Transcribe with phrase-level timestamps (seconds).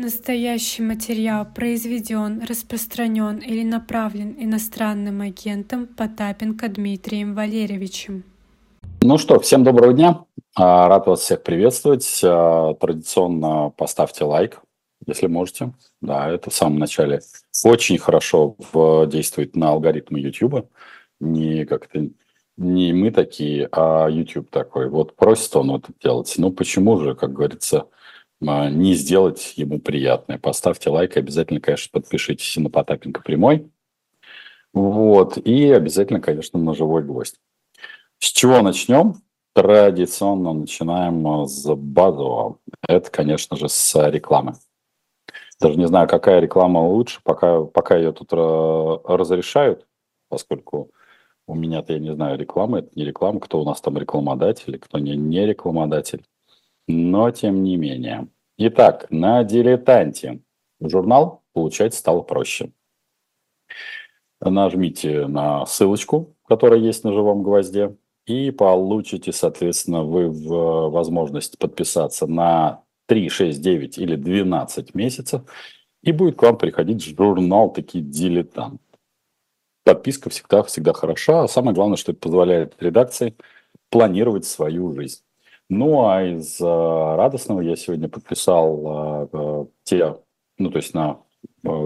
[0.00, 8.22] Настоящий материал произведен, распространен или направлен иностранным агентом Потапенко Дмитрием Валерьевичем.
[9.02, 10.24] Ну что, всем доброго дня.
[10.54, 12.20] А, рад вас всех приветствовать.
[12.22, 14.60] А, традиционно поставьте лайк,
[15.04, 15.72] если можете.
[16.00, 17.20] Да, это в самом начале
[17.64, 18.54] очень хорошо
[19.08, 20.68] действует на алгоритмы YouTube.
[21.18, 22.08] Не как-то
[22.56, 24.90] не мы такие, а YouTube такой.
[24.90, 26.32] Вот просит он это делать.
[26.38, 27.86] Ну почему же, как говорится,
[28.40, 30.38] не сделать ему приятное.
[30.38, 33.70] Поставьте лайк, обязательно, конечно, подпишитесь на Потапенко прямой.
[34.72, 37.40] Вот, и обязательно, конечно, на живой гвоздь.
[38.18, 39.14] С чего начнем?
[39.54, 42.58] Традиционно начинаем а, с базового.
[42.86, 44.54] Это, конечно же, с рекламы.
[45.60, 49.88] Даже не знаю, какая реклама лучше, пока, пока ее тут разрешают,
[50.28, 50.92] поскольку
[51.48, 54.98] у меня-то, я не знаю, реклама, это не реклама, кто у нас там рекламодатель, кто
[54.98, 56.22] не, не рекламодатель
[56.88, 58.28] но тем не менее.
[58.60, 60.40] Итак, на дилетанте
[60.80, 62.72] журнал получать стало проще.
[64.40, 72.26] Нажмите на ссылочку, которая есть на живом гвозде, и получите, соответственно, вы в возможность подписаться
[72.26, 75.42] на 3, 6, 9 или 12 месяцев,
[76.02, 78.82] и будет к вам приходить журнал такие дилетант.
[79.84, 83.36] Подписка всегда, всегда хороша, а самое главное, что это позволяет редакции
[83.88, 85.22] планировать свою жизнь.
[85.70, 90.16] Ну, а из а, радостного я сегодня подписал а, те,
[90.56, 91.20] ну, то есть на,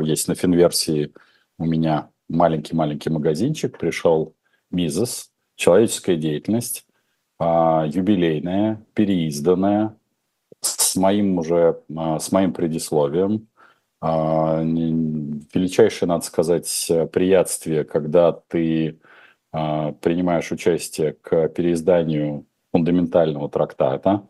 [0.03, 1.13] есть на финверсии
[1.59, 4.37] у меня маленький-маленький магазинчик, пришел
[4.71, 6.87] Мизес, человеческая деятельность,
[7.41, 9.97] а, юбилейная, переизданная,
[10.61, 13.49] с моим уже, с моим предисловием.
[14.01, 19.01] Величайшее, надо сказать, приятствие, когда ты
[19.51, 24.27] принимаешь участие к переизданию фундаментального трактата,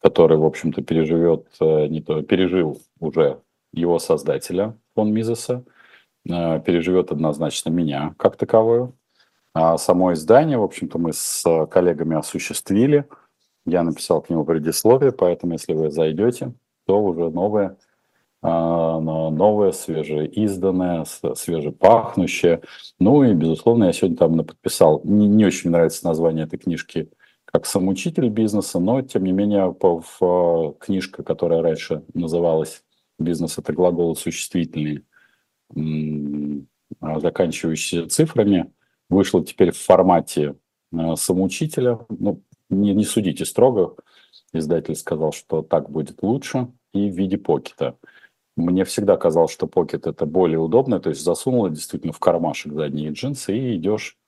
[0.00, 3.40] который, в общем-то, переживет, э, не то, пережил уже
[3.72, 5.64] его создателя, фон Мизеса,
[6.28, 8.94] э, переживет однозначно меня как таковую.
[9.54, 13.06] А само издание, в общем-то, мы с коллегами осуществили.
[13.66, 16.54] Я написал к нему предисловие, поэтому, если вы зайдете,
[16.86, 17.76] то уже новое,
[18.40, 22.62] а, новое, свежеизданное, свежепахнущее.
[22.98, 25.02] Ну и, безусловно, я сегодня там подписал.
[25.04, 27.10] Не, не очень нравится название этой книжки–
[27.52, 32.82] как самоучитель бизнеса, но, тем не менее, в, книжка, которая раньше называлась
[33.18, 35.02] «Бизнес– это глаголы существительные»,
[37.00, 38.72] а, заканчивающиеся цифрами,
[39.08, 40.56] вышла теперь в формате
[40.92, 41.98] а, самоучителя.
[42.08, 43.96] Ну, не, не судите строго.
[44.54, 46.68] Издатель сказал, что так будет лучше.
[46.92, 47.96] И в виде покета.
[48.56, 51.00] Мне всегда казалось, что покет это более удобно.
[51.00, 54.18] То есть засунула действительно в кармашек задние джинсы и идешь,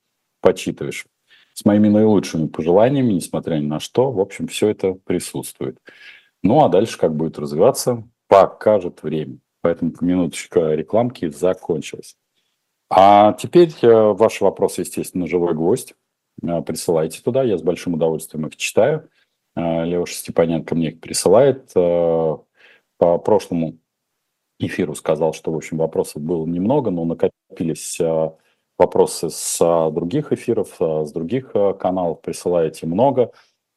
[0.41, 1.07] почитываешь
[1.55, 4.11] с моими наилучшими пожеланиями, несмотря ни на что.
[4.11, 5.79] В общем, все это присутствует.
[6.43, 9.39] Ну, а дальше как будет развиваться, покажет время.
[9.63, 12.17] Поэтому минуточка рекламки закончилась.
[12.91, 15.95] А теперь э, ваши вопросы, естественно, живой гвоздь.
[16.43, 19.09] Э, присылайте туда, я с большим удовольствием их читаю.
[19.57, 21.73] Э, Леша Степаненко мне их присылает.
[21.73, 23.79] По прошлому
[24.59, 27.99] эфиру сказал, что, в общем, вопросов было немного, но накопились
[28.79, 33.33] вопросы с а, других эфиров, а, с других а, каналов присылаете много,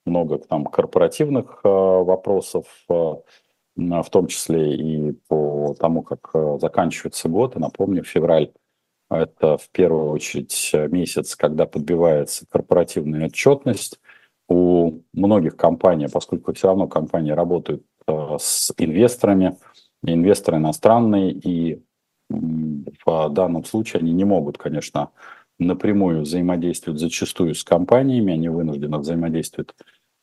[0.06, 6.32] много там корпоративных вопросов, в том числе и по тому, как
[6.62, 7.58] заканчивается год.
[7.58, 8.54] И напомню, февраль–
[9.10, 14.00] это в первую очередь месяц, когда подбивается корпоративная отчетность.
[14.48, 19.58] У многих компаний, поскольку все равно компании работают с инвесторами,
[20.04, 21.84] инвесторы иностранные, и
[22.30, 25.12] в данном случае они не могут, конечно,
[25.60, 29.70] напрямую взаимодействовать зачастую с компаниями, они вынуждены взаимодействовать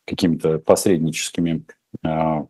[0.06, 1.64] какими-то посредническими
[2.04, 2.46] а,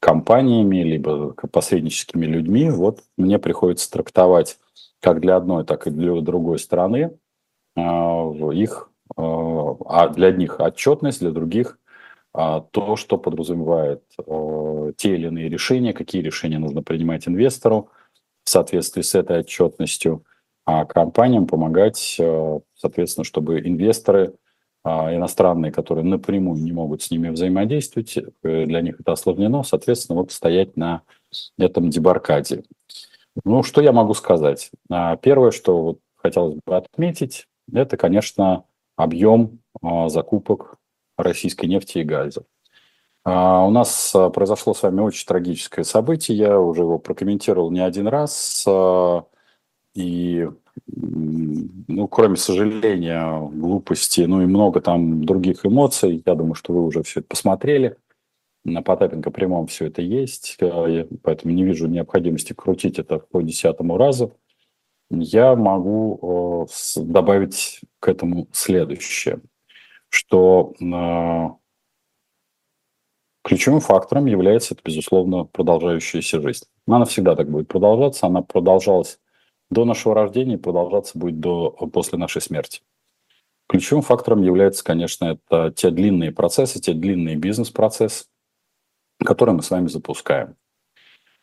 [0.00, 2.70] компаниями, либо посредническими людьми.
[2.70, 4.58] Вот мне приходится трактовать
[5.00, 7.16] как для одной, так и для другой стороны
[7.76, 11.78] а, их, а, а для одних отчетность, для других
[12.30, 14.04] то, что подразумевает
[14.96, 17.88] те или иные решения, какие решения нужно принимать инвестору,
[18.48, 20.24] в соответствии с этой отчетностью,
[20.64, 24.36] а компаниям помогать, э, соответственно, чтобы инвесторы
[24.84, 28.22] а, иностранные, которые напрямую не могут с ними взаимодействовать, э,
[28.64, 31.02] для них это осложнено, соответственно, вот стоять на
[31.58, 32.64] этом дебаркаде.
[33.44, 34.70] Ну, что я могу сказать?
[34.88, 38.64] А, первое, что вот хотелось бы отметить, это, конечно,
[38.96, 40.76] объем а, закупок
[41.18, 42.44] российской нефти и газа.
[43.30, 47.80] А, у нас а, произошло с вами очень трагическое событие, я уже его прокомментировал не
[47.80, 48.64] один раз.
[48.66, 49.26] А,
[49.94, 50.48] и,
[50.86, 57.02] ну, кроме сожаления, глупости, ну и много там других эмоций, я думаю, что вы уже
[57.02, 57.96] все это посмотрели.
[58.64, 63.98] на Потапенко прямом все это есть, э, поэтому не вижу необходимости крутить это по десятому
[63.98, 64.36] разу.
[65.10, 66.66] Я могу
[66.96, 69.40] добавить к этому следующее,
[70.10, 70.74] что
[73.42, 76.64] ключевым фактором является, это, безусловно, продолжающаяся жизнь.
[76.86, 79.18] Она всегда так будет продолжаться, она продолжалась
[79.70, 82.80] до нашего рождения и продолжаться будет до, после нашей смерти.
[83.68, 88.24] Ключевым фактором является, конечно, это те длинные процессы, те длинные бизнес-процессы,
[89.22, 90.56] которые мы с вами запускаем.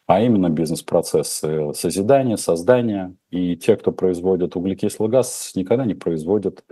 [0.08, 3.16] А именно бизнес-процессы созидания, создания.
[3.30, 6.64] И те, кто производит углекислый газ, никогда не производят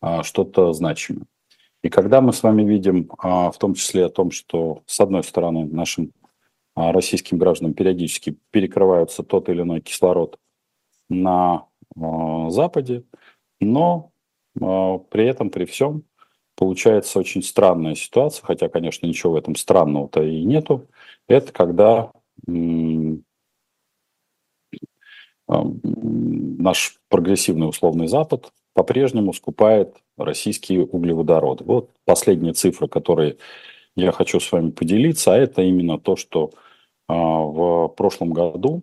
[0.00, 1.26] а, что-то значимое.
[1.82, 5.22] И когда мы с вами видим, а, в том числе о том, что, с одной
[5.22, 6.12] стороны, нашим
[6.74, 10.38] а, российским гражданам периодически перекрываются тот или иной кислород
[11.08, 13.04] на а, Западе,
[13.60, 14.12] но
[14.54, 16.04] при этом, при всем,
[16.54, 20.88] получается очень странная ситуация, хотя, конечно, ничего в этом странного-то и нету.
[21.28, 22.10] Это когда
[25.46, 31.64] наш прогрессивный условный Запад по-прежнему скупает российские углеводороды.
[31.64, 33.38] Вот последние цифры, которые
[33.96, 36.52] я хочу с вами поделиться, а это именно то, что
[37.08, 38.82] в прошлом году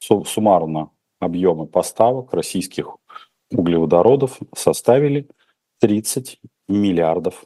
[0.00, 0.90] суммарно
[1.20, 2.96] объемы поставок российских
[3.52, 5.28] углеводородов составили
[5.78, 7.44] 30 миллиардов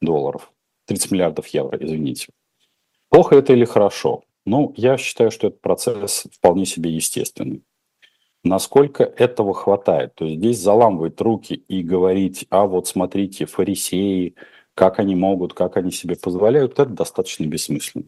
[0.00, 0.52] долларов.
[0.86, 2.32] 30 миллиардов евро, извините.
[3.10, 4.24] Плохо это или хорошо?
[4.44, 7.62] Ну, я считаю, что этот процесс вполне себе естественный.
[8.44, 10.14] Насколько этого хватает?
[10.14, 14.34] То есть здесь заламывать руки и говорить, а вот смотрите, фарисеи,
[14.74, 18.06] как они могут, как они себе позволяют, это достаточно бессмысленно.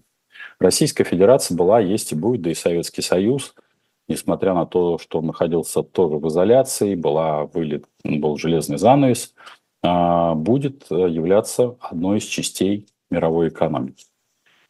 [0.59, 3.55] Российская Федерация была, есть и будет, да и Советский Союз–
[4.11, 9.35] несмотря на то, что находился тоже в изоляции, была вылет, был железный занавес,
[9.83, 14.05] а, будет э, являться одной из частей мировой экономики.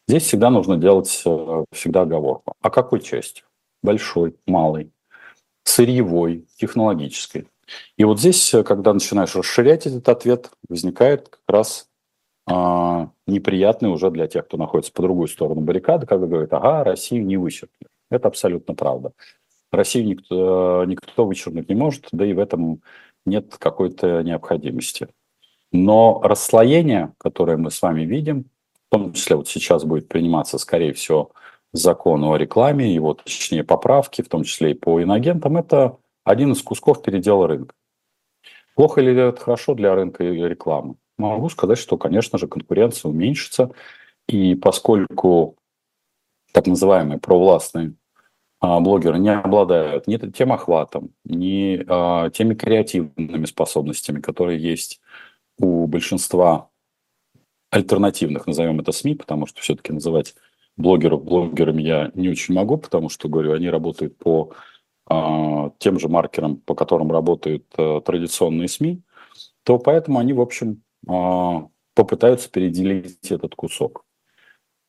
[0.06, 2.52] Здесь всегда нужно делать э, всегда оговорку.
[2.60, 3.42] А какой части?
[3.82, 4.92] Большой, малой,
[5.64, 7.48] сырьевой, технологической.
[7.96, 11.88] И вот здесь, э, когда начинаешь расширять этот ответ, возникает как раз
[12.46, 17.24] а, неприятный уже для тех, кто находится по другую сторону баррикады, когда говорят, ага, Россию
[17.24, 17.88] не вычеркнули.
[18.10, 19.12] Это абсолютно правда.
[19.70, 22.82] Россию никто, никто вычеркнуть не может, да и в этом
[23.24, 25.08] нет какой-то необходимости.
[25.70, 28.46] Но расслоение, которое мы с вами видим,
[28.88, 31.30] в том числе вот сейчас будет приниматься, скорее всего,
[31.72, 36.62] закон о рекламе, его, точнее, поправки, в том числе и по иногентам, это один из
[36.62, 37.74] кусков передела рынка.
[38.74, 40.96] Плохо ли это хорошо для рынка и рекламы?
[41.18, 43.72] Могу сказать, что, конечно же, конкуренция уменьшится,
[44.26, 45.56] и поскольку
[46.52, 47.94] так называемые провластные
[48.60, 55.00] а, блогеры не обладают ни тем охватом, ни а, теми креативными способностями, которые есть
[55.58, 56.70] у большинства
[57.70, 60.34] альтернативных, назовем это СМИ, потому что все-таки называть
[60.80, 64.52] блогеров блогерами я не очень могу, потому что, говорю, они работают по
[65.06, 69.02] а, тем же маркерам, по которым работают а, традиционные СМИ,
[69.64, 74.04] то поэтому они, в общем, а, попытаются переделить этот кусок.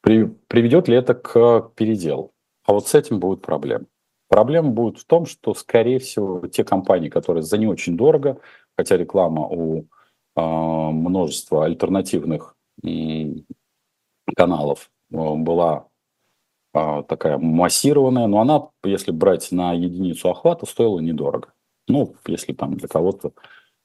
[0.01, 2.33] При, приведет ли это к переделу?
[2.65, 3.85] А вот с этим будут проблемы.
[4.29, 8.39] Проблема будет в том, что, скорее всего, те компании, которые за не очень дорого,
[8.77, 9.87] хотя реклама у
[10.35, 12.55] э, множества альтернативных
[12.85, 13.25] э,
[14.35, 15.87] каналов э, была
[16.73, 21.53] э, такая массированная, но она, если брать на единицу охвата, стоила недорого.
[21.87, 23.33] Ну, если там для кого-то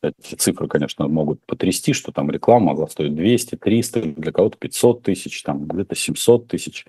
[0.03, 5.03] эти цифры, конечно, могут потрясти, что там реклама могла стоить 200, 300, для кого-то 500
[5.03, 6.87] тысяч, там где-то 700 тысяч.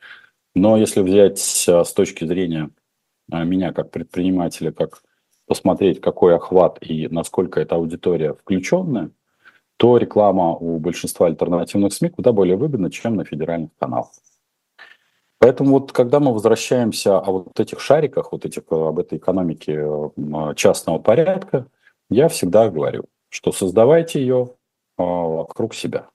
[0.55, 2.69] Но если взять с точки зрения
[3.31, 5.03] а, меня как предпринимателя, как
[5.45, 9.11] посмотреть, какой охват и насколько эта аудитория включенная,
[9.77, 14.09] то реклама у большинства альтернативных СМИ куда более выгодна, чем на федеральных каналах.
[15.39, 20.55] Поэтому вот когда мы возвращаемся о вот этих шариках, вот этих, об этой экономике а,
[20.55, 21.67] частного порядка,
[22.09, 24.55] я всегда говорю, что создавайте ее
[24.97, 26.09] вокруг себя,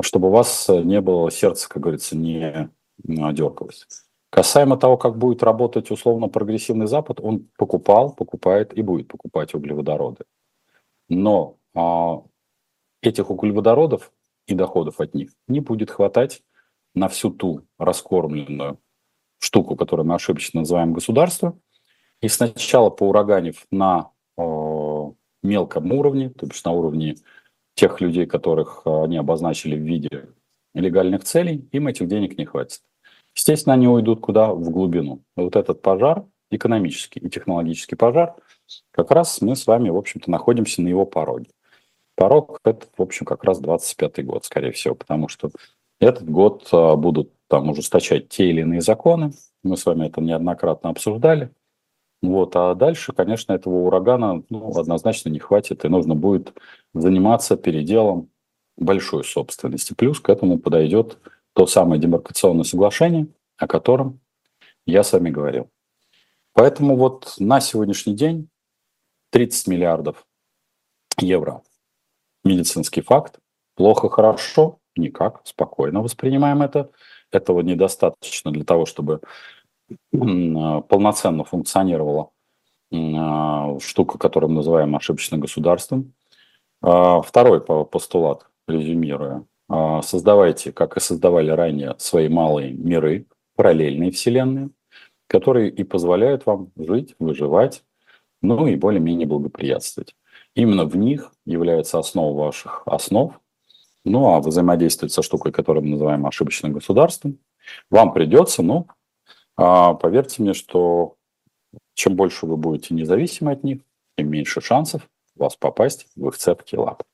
[0.00, 3.86] чтобы у вас не было сердце, как говорится, не дергалось.
[4.32, 10.24] Касаемо того, как будет работать условно прогрессивный Запад, он покупал, покупает и будет покупать углеводороды.
[11.10, 12.22] Но а,
[13.02, 14.10] этих углеводородов
[14.46, 16.42] и доходов от них не будет хватать
[16.94, 18.78] на всю ту раскормленную
[19.38, 21.58] штуку, которую мы ошибочно называем государство.
[22.20, 24.42] И сначала поураганив на э,
[25.42, 27.16] мелком уровне, то есть на уровне
[27.74, 30.28] тех людей, которых они обозначили в виде
[30.74, 32.80] легальных целей, им этих денег не хватит.
[33.34, 34.52] Естественно, они уйдут куда?
[34.52, 35.22] В глубину.
[35.36, 38.34] Вот этот пожар, экономический и технологический пожар,
[38.90, 41.50] как раз мы с вами, в общем-то, находимся на его пороге.
[42.14, 45.50] Порог– это, в общем, как раз 25 год, скорее всего, потому что
[46.02, 49.30] Этот год а, будут там ужесточать те или иные законы.
[49.62, 51.52] Мы с вами это неоднократно обсуждали.
[52.20, 56.54] Вот, а дальше, конечно, этого урагана ну, однозначно не хватит, и нужно будет
[56.92, 58.30] заниматься переделом
[58.76, 59.94] большой собственности.
[59.94, 61.18] Плюс к этому подойдет
[61.52, 64.18] то самое демаркационное соглашение, о котором
[64.86, 65.70] я с вами говорил.
[66.52, 68.48] Поэтому вот на сегодняшний день
[69.30, 70.26] 30 миллиардов
[71.20, 71.62] евро
[72.42, 73.38] медицинский факт.
[73.76, 76.90] Плохо, хорошо, никак, спокойно воспринимаем это.
[77.30, 79.20] Этого недостаточно для того, чтобы
[80.10, 82.30] полноценно функционировала
[83.80, 86.12] штука, которую мы называем ошибочным государством.
[86.82, 89.44] А, второй постулат, резюмируя.
[89.68, 94.70] А, создавайте, как и создавали ранее, свои малые миры, параллельные вселенные,
[95.26, 97.82] которые и позволяют вам жить, выживать,
[98.42, 100.14] ну и более-менее благоприятствовать.
[100.54, 103.40] Именно в них является основа ваших основ,
[104.04, 107.38] ну а взаимодействовать со штукой, которую мы называем ошибочным государством,
[107.90, 108.86] вам придется, ну,
[109.56, 111.16] а, поверьте мне, что
[111.94, 113.80] чем больше вы будете независимы от них,
[114.16, 117.04] тем меньше шансов у вас попасть в их цепкие лапы.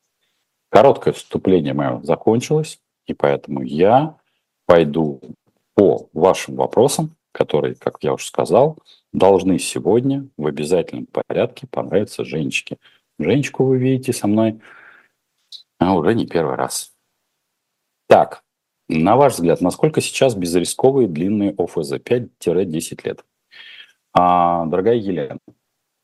[0.70, 4.16] Короткое вступление мое закончилось, и поэтому я
[4.66, 5.20] пойду
[5.74, 8.76] по вашим вопросам, которые, как я уже сказал,
[9.12, 12.76] должны сегодня в обязательном порядке понравиться Женечке.
[13.18, 14.60] Женечку вы видите со мной
[15.78, 16.92] а уже не первый раз.
[18.06, 18.42] Так,
[18.88, 23.24] на ваш взгляд, насколько сейчас безрисковые длинные ОФЗ 5-10 лет?
[24.12, 25.38] А, дорогая Елена,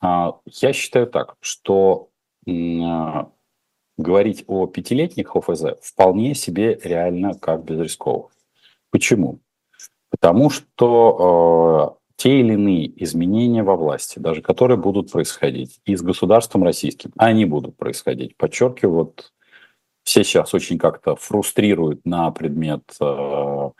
[0.00, 2.10] а, я считаю так, что
[2.46, 3.30] а,
[3.96, 8.32] говорить о пятилетних ОФЗ вполне себе реально как безрисковых.
[8.90, 9.40] Почему?
[10.10, 16.02] Потому что э, те или иные изменения во власти, даже которые будут происходить и с
[16.02, 18.36] государством российским, они будут происходить.
[18.36, 19.32] Подчеркиваю, вот
[20.04, 23.70] все сейчас очень как-то фрустрируют на предмет э,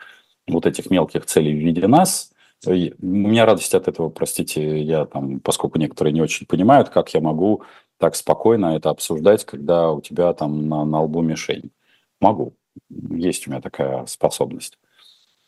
[0.47, 2.31] вот этих мелких целей в виде нас.
[2.67, 7.13] И у меня радость от этого, простите, я там, поскольку некоторые не очень понимают, как
[7.13, 7.63] я могу
[7.97, 11.71] так спокойно это обсуждать, когда у тебя там на, на лбу мишень.
[12.19, 12.55] Могу.
[12.89, 14.77] Есть у меня такая способность.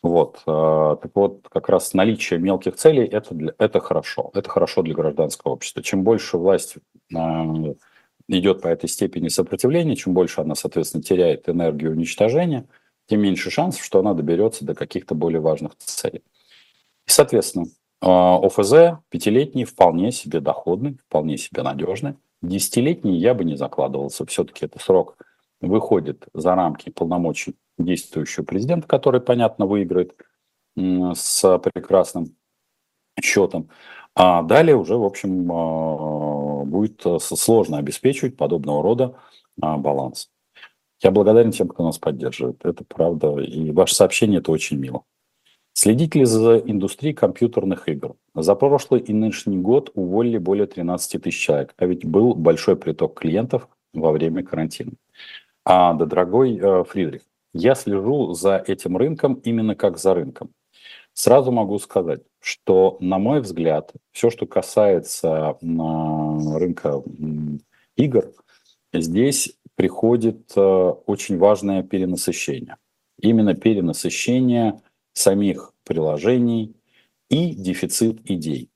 [0.02, 0.42] Вот.
[0.46, 4.30] Э, так вот, как раз наличие мелких целей это, для, это хорошо.
[4.34, 5.82] Это хорошо для гражданского общества.
[5.82, 6.76] Чем больше власть
[7.14, 7.74] э,
[8.28, 12.66] идет по этой степени сопротивления, чем больше она, соответственно, теряет энергию уничтожения,
[13.06, 16.22] тем меньше шансов, что она доберется до каких-то более важных целей.
[17.06, 17.66] И, соответственно,
[18.00, 22.14] а, ОФЗ пятилетний вполне себе доходный, вполне себе надежный.
[22.42, 24.26] Десятилетний я бы не закладывался.
[24.26, 25.16] Все-таки это срок
[25.60, 30.14] выходит за рамки полномочий действующего президента, который, понятно, выиграет
[30.76, 32.36] с прекрасным
[33.20, 33.68] счетом.
[34.14, 39.14] А далее уже, в общем, а, будет э, сложно обеспечивать подобного рода
[39.60, 40.30] а, баланс.
[41.02, 42.64] Я благодарен тем, кто нас поддерживает.
[42.64, 43.36] Это правда.
[43.38, 45.04] И ваше сообщение– это очень мило.
[45.72, 48.16] Следите ли за индустрией компьютерных игр?
[48.34, 53.14] За прошлый и нынешний год уволили более 13 тысяч человек, а ведь был большой приток
[53.18, 54.92] клиентов во время карантина.
[55.64, 57.22] А, да, дорогой э, Фридрих,
[57.54, 60.50] я слежу за этим рынком именно как за рынком.
[61.18, 67.02] Сразу могу сказать, что, на мой взгляд, все, что касается рынка
[67.96, 68.32] игр,
[68.92, 72.76] здесь приходит э, очень важное перенасыщение.
[73.20, 74.80] Именно перенасыщение
[75.12, 76.76] самих приложений
[77.28, 78.70] и дефицит идей.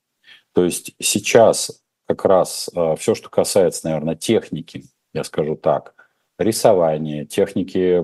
[0.51, 4.83] То есть сейчас как раз э, все, что касается, наверное, техники,
[5.13, 5.95] я скажу так,
[6.37, 8.03] рисования, техники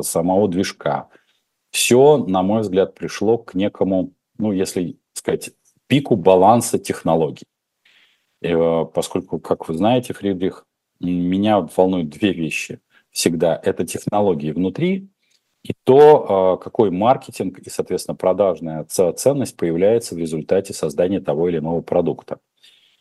[0.00, 1.10] самого движка–
[1.72, 5.50] все, на мой взгляд, пришло к некому, ну, если сказать,
[5.86, 7.46] пику баланса технологий.
[8.42, 10.66] И, э, поскольку, как вы знаете, Фридрих,
[11.00, 13.58] меня волнуют две вещи всегда.
[13.62, 15.08] Это технологии внутри
[15.62, 21.58] и то, э, какой маркетинг и, соответственно, продажная ценность появляется в результате создания того или
[21.58, 22.38] иного продукта.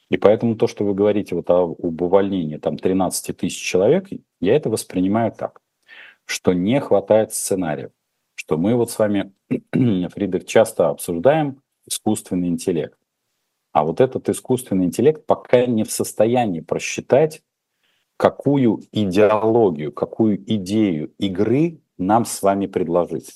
[0.10, 4.08] И поэтому то, что вы говорите вот об увольнении там 13 тысяч человек,
[4.40, 5.60] я это воспринимаю так,
[6.25, 7.92] что не хватает сценариев
[8.51, 9.31] что мы вот с вами,
[9.72, 12.98] Фридрих, часто обсуждаем искусственный интеллект.
[13.72, 17.43] А вот этот искусственный интеллект пока не в состоянии просчитать,
[18.17, 23.31] какую идеологию, какую идею игры нам с вами предложить.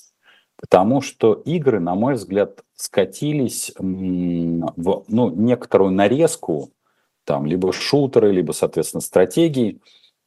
[0.57, 3.84] Потому что игры, на мой взгляд, скатились в
[5.07, 6.74] ну, некоторую нарезку,
[7.24, 9.79] там, либо шутеры, либо, соответственно, стратегии.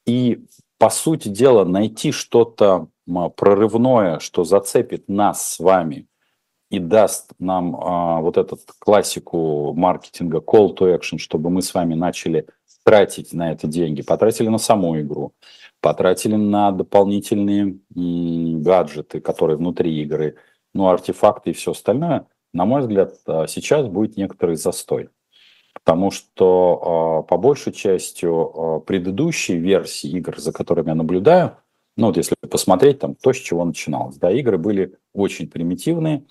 [0.07, 0.47] И,
[0.79, 2.89] по сути дела, найти что-то
[3.37, 6.07] прорывное, что зацепит нас с вами
[6.71, 11.95] и даст нам а, вот эту классику маркетинга call to action, чтобы мы с вами
[11.95, 12.47] начали
[12.85, 15.33] тратить на это деньги, потратили на саму игру,
[15.81, 20.37] потратили на дополнительные гаджеты, которые внутри игры,
[20.75, 25.09] ну, артефакты и все остальное, на мой взгляд, а, сейчас будет некоторый застой.
[25.73, 31.57] Потому что а, по большей частью предыдущие версии игр, за которыми я наблюдаю,
[31.99, 36.25] ну вот если посмотреть там то, с чего начиналось, да, игры были очень примитивные.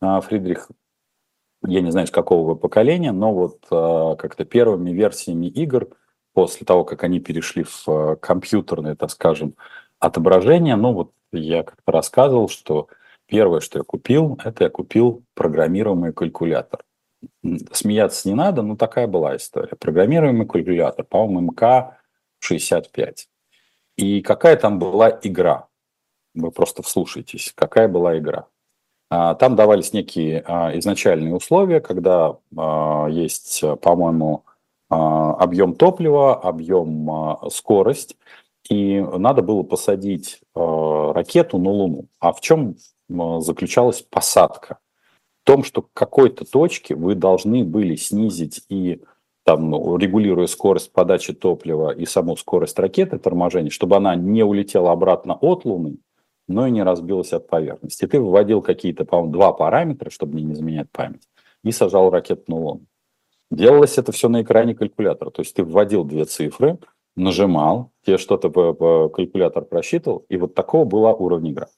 [0.00, 0.70] Фридрих
[1.66, 5.88] я не знаю, с какого поколения, но вот э, как-то первыми версиями игр,
[6.32, 9.54] после того, как они перешли в э, компьютерное, так скажем,
[9.98, 12.88] отображение, ну вот я как-то рассказывал, что
[13.26, 16.84] первое, что я купил, это я купил программируемый калькулятор.
[17.72, 19.74] Смеяться не надо, но такая была история.
[19.76, 23.14] Программируемый калькулятор, по-моему, МК-65.
[23.98, 25.66] И какая там была игра?
[26.34, 28.46] Вы просто вслушайтесь, какая была игра.
[29.10, 34.44] А, там давались некие а, изначальные условия, когда а, есть, по-моему,
[34.88, 38.16] объем топлива, объем скорость,
[38.70, 42.06] и надо было посадить ракету на Луну.
[42.20, 42.76] А в чем
[43.10, 44.78] заключалась посадка?
[45.42, 49.02] В том, что к какой-то точке вы должны были снизить и
[49.48, 54.92] там, ну, регулируя скорость подачи топлива и саму скорость ракеты торможения, чтобы она не улетела
[54.92, 55.96] обратно от Луны,
[56.48, 58.06] но и не разбилась от поверхности.
[58.06, 61.22] Ты вводил какие-то, по-моему, два параметра, чтобы не заменять память,
[61.64, 62.80] и сажал ракету на Луну.
[63.50, 65.30] Делалось это все на экране калькулятора.
[65.30, 66.76] То есть ты вводил две цифры,
[67.16, 68.50] нажимал, тебе что-то
[69.08, 71.68] калькулятор просчитывал, и вот такого была уровень игры.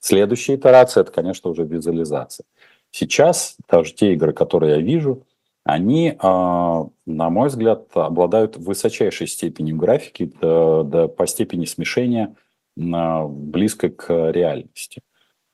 [0.00, 2.46] Следующая итерация– это, конечно, уже визуализация.
[2.90, 5.26] Сейчас даже те игры, которые я вижу,
[5.68, 12.34] они, а, на мой взгляд, обладают высочайшей степенью графики до, до, по степени смешения–
[12.78, 15.02] близко к реальности.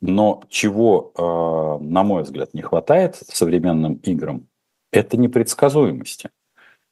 [0.00, 4.46] Но чего, а, на мой взгляд, не хватает современным играм,
[4.92, 6.30] это непредсказуемости.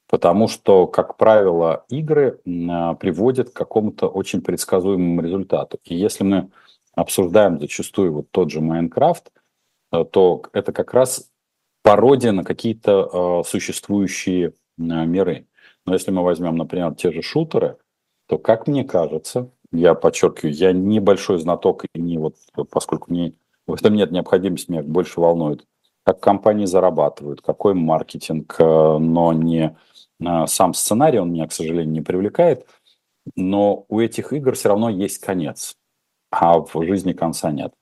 [0.09, 5.79] Потому что, как правило, игры а, приводят к какому-то очень предсказуемому результату.
[5.85, 6.51] И если мы
[6.95, 9.31] обсуждаем зачастую вот тот же Майнкрафт,
[9.91, 11.31] а, то это как раз
[11.83, 15.47] пародия на какие-то существующие миры.
[15.85, 17.77] Но если мы возьмем, например, те же шутеры,
[18.29, 22.37] то, как мне кажется, я подчеркиваю, я небольшой знаток, и не вот,
[22.71, 23.35] поскольку мне
[23.67, 25.67] в этом нет необходимости, меня больше волнует,
[26.05, 29.77] как компании зарабатывают, какой маркетинг, э, но не
[30.21, 32.67] э, сам сценарий, он меня, к сожалению, не привлекает,
[33.37, 35.77] но у этих игр все равно есть конец,
[36.31, 37.73] а в жизни конца нет.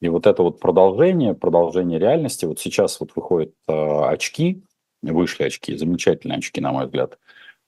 [0.00, 4.62] И вот это вот продолжение, продолжение реальности, вот сейчас вот выходят э, очки,
[5.02, 7.18] вышли очки, замечательные очки, на мой взгляд,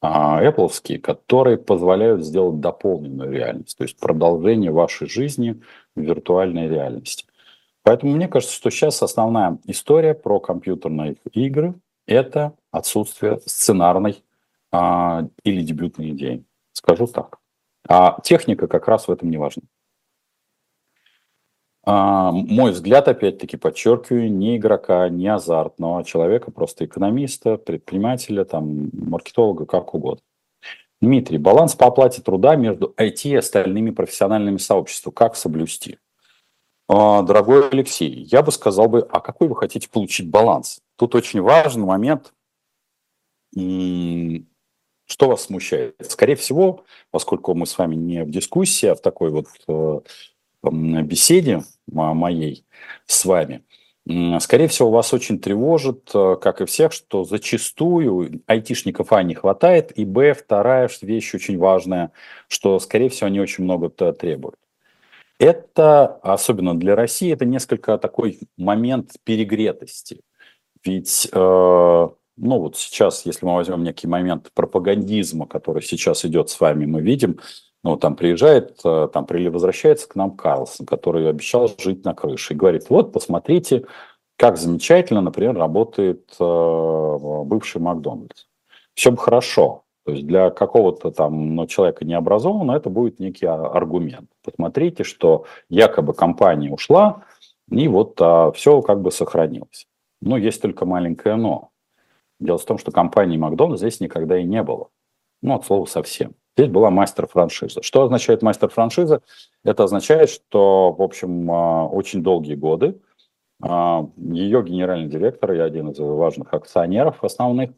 [0.03, 5.61] а, Apple, которые позволяют сделать дополненную реальность, то есть продолжение вашей жизни
[5.95, 7.27] в виртуальной реальности.
[7.83, 11.75] Поэтому мне кажется, что сейчас основная история про компьютерные игры–
[12.07, 14.23] это отсутствие сценарной
[14.73, 16.45] а, или дебютной идеи.
[16.73, 17.39] Скажу так.
[17.89, 19.63] А техника как раз в этом не важна.
[21.83, 29.65] А, мой взгляд, опять-таки, подчеркиваю, не игрока, не азартного человека, просто экономиста, предпринимателя, там, маркетолога,
[29.67, 30.23] как угодно.
[31.01, 35.15] Дмитрий, баланс по оплате труда между IT и остальными профессиональными сообществами.
[35.15, 35.99] Как соблюсти?
[36.89, 40.81] А, дорогой Алексей, я бы сказал бы, а какой вы хотите получить баланс?
[40.97, 42.35] Тут очень важный момент,
[45.07, 45.97] что вас смущает?
[46.09, 50.01] Скорее всего, поскольку мы с вами не в дискуссии, а в такой вот э,
[50.63, 52.65] беседе моей
[53.07, 53.63] с вами,
[54.41, 59.97] скорее всего, вас очень тревожит, э, как и всех, что зачастую айтишников, а, не хватает,
[59.97, 62.13] и, б, вторая вещь очень важная,
[62.49, 64.57] что, скорее всего, они очень много требуют.
[65.39, 70.21] Это, особенно для России, это несколько такой момент перегретости.
[70.85, 76.61] Ведь, э, ну вот сейчас, если мы возьмем некий момент пропагандизма, который сейчас идет с
[76.61, 77.39] вами, мы видим,
[77.83, 82.55] ну, там приезжает, э, там или возвращается к нам Карлсон, который обещал жить на крыше,
[82.55, 83.87] и говорит, вот, посмотрите,
[84.37, 88.47] как замечательно, например, работает э, бывший Макдональдс.
[88.95, 89.85] Все бы хорошо.
[90.05, 94.31] То есть для какого-то там ну, человека необразованного это будет некий аргумент.
[94.43, 97.25] Посмотрите, что якобы компания ушла,
[97.71, 99.87] и вот а, все как бы сохранилось.
[100.21, 101.71] Но есть только маленькое но.
[102.41, 104.89] Дело в том, что компании Макдональдс здесь никогда и не было.
[105.43, 106.35] Ну, от слова совсем.
[106.57, 107.83] Здесь была мастер-франшиза.
[107.83, 109.23] Что означает мастер-франшиза?
[109.65, 113.01] Это означает, что, в общем, а, очень долгие годы
[113.63, 117.71] а, ее генеральный директор и один из важных акционеров основных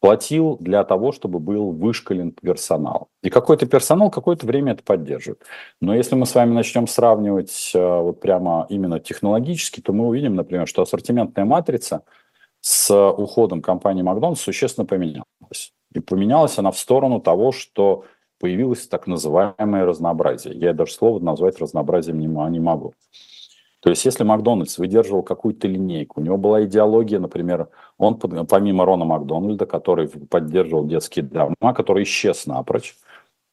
[0.00, 3.08] платил для того, чтобы был вышкален персонал.
[3.22, 5.42] И какой-то персонал какое-то время это поддерживает.
[5.80, 10.34] Но если мы с вами начнем сравнивать а, вот прямо именно технологически, то мы увидим,
[10.34, 12.02] например, что ассортиментная матрица
[12.60, 15.72] с уходом компании Макдональдс существенно поменялась.
[15.92, 18.04] И поменялась она в сторону того, что
[18.44, 20.54] появилось так называемое разнообразие.
[20.54, 22.92] Я даже слово назвать разнообразием не, не могу.
[23.80, 29.06] То есть, если Макдональдс выдерживал какую-то линейку, у него была идеология, например, он помимо Рона
[29.06, 32.96] Макдональда, который поддерживал детские дома, который исчез напрочь,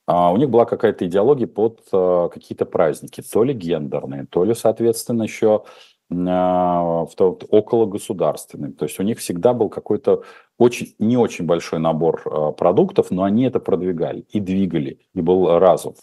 [0.08, 4.54] а у них была какая-то идеология под а, какие-то праздники, то ли гендерные, то ли,
[4.54, 5.64] соответственно, еще
[6.12, 8.74] около государственные.
[8.74, 10.24] То есть у них всегда был какой-то
[10.58, 15.96] очень, не очень большой набор продуктов, но они это продвигали и двигали, и был разум.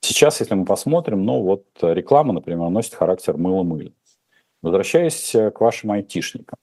[0.00, 3.94] Сейчас, если мы посмотрим, ну вот реклама, например, носит характер мыло-мыль.
[4.62, 6.58] Возвращаясь к вашим айтишникам.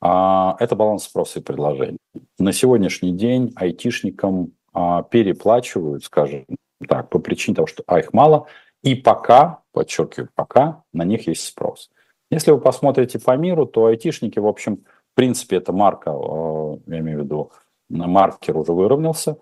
[0.00, 1.98] Это баланс спроса и предложения.
[2.38, 6.46] На сегодняшний день айтишникам а, переплачивают, скажем
[6.88, 8.46] так, по причине того, что а их мало,
[8.82, 11.90] и пока, подчеркиваю, пока на них есть спрос.
[12.30, 16.98] Если вы посмотрите по миру, то айтишники, в общем, в принципе, эта марка, а, я
[16.98, 17.52] имею в виду,
[17.88, 19.38] маркер уже выровнялся.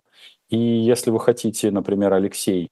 [0.49, 2.71] И если вы хотите, например, Алексей,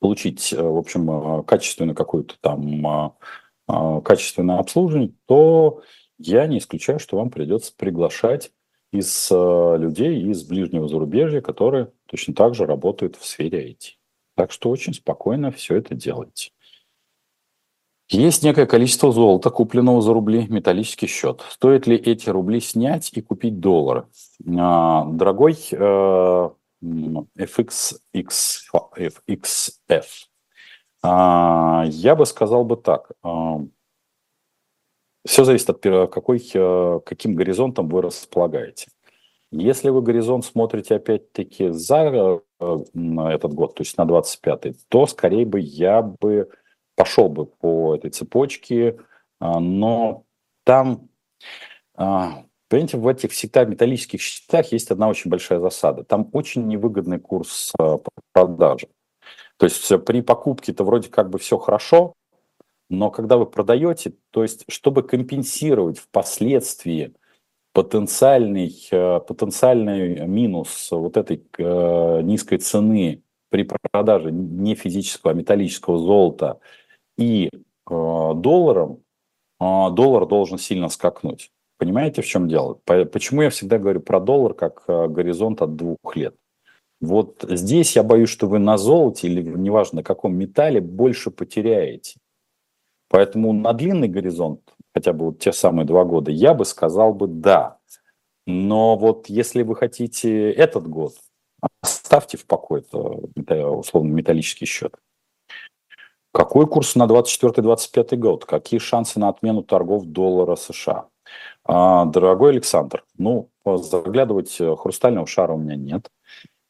[0.00, 3.14] получить, э, в общем, э, качественную какую-то там
[4.02, 5.82] качественное обслуживание, то
[6.18, 8.50] я не исключаю, что вам придется приглашать
[8.92, 13.94] из э, людей из ближнего зарубежья, которые точно так же работают в сфере IT.
[14.34, 16.50] Так что очень спокойно все это делайте.
[18.10, 21.44] Есть некое количество золота, купленного за рубли, металлический счет.
[21.48, 24.06] Стоит ли эти рубли снять и купить доллары?
[24.58, 26.50] А, дорогой э,
[27.38, 28.00] FXX,
[28.96, 30.04] FXF,
[31.02, 33.12] а, я бы сказал бы так.
[33.22, 33.60] А,
[35.24, 38.88] все зависит от какой, э, каким горизонтом вы располагаете.
[39.52, 45.46] Если вы горизонт смотрите опять-таки за э, этот год, то есть на 25-й, то скорее
[45.46, 46.48] бы я бы
[46.96, 48.98] пошел бы по этой цепочке,
[49.38, 50.24] а, но
[50.64, 51.08] там,
[51.94, 56.04] а, понимаете, в этих всегда металлических счетах есть одна очень большая засада.
[56.04, 57.98] Там очень невыгодный курс э,
[58.32, 58.88] продажи.
[59.56, 62.14] То есть при покупке-то вроде как бы все хорошо,
[62.88, 67.14] но когда вы продаете, то есть чтобы компенсировать впоследствии
[67.72, 71.44] потенциальный, потенциальный минус вот этой
[72.22, 76.60] низкой цены при продаже не физического, а металлического золота
[77.20, 79.02] и э, долларом,
[79.60, 81.52] доллар должен сильно скакнуть.
[81.78, 82.80] Понимаете, в чем дело?
[82.84, 86.34] Почему я всегда говорю про доллар как горизонт от двух лет?
[87.00, 92.18] Вот здесь я боюсь, что вы на золоте или неважно на каком металле больше потеряете.
[93.08, 94.60] Поэтому на длинный горизонт,
[94.94, 97.78] хотя бы вот те самые два года, я бы сказал бы да.
[98.46, 101.14] Но вот если вы хотите этот год,
[101.82, 104.94] оставьте в покое условно металлический счет.
[106.32, 108.44] Какой курс на 24-25 год?
[108.44, 111.06] Какие шансы на отмену торгов доллара США?
[111.64, 116.10] А, дорогой Александр, ну, заглядывать хрустального шара у меня нет.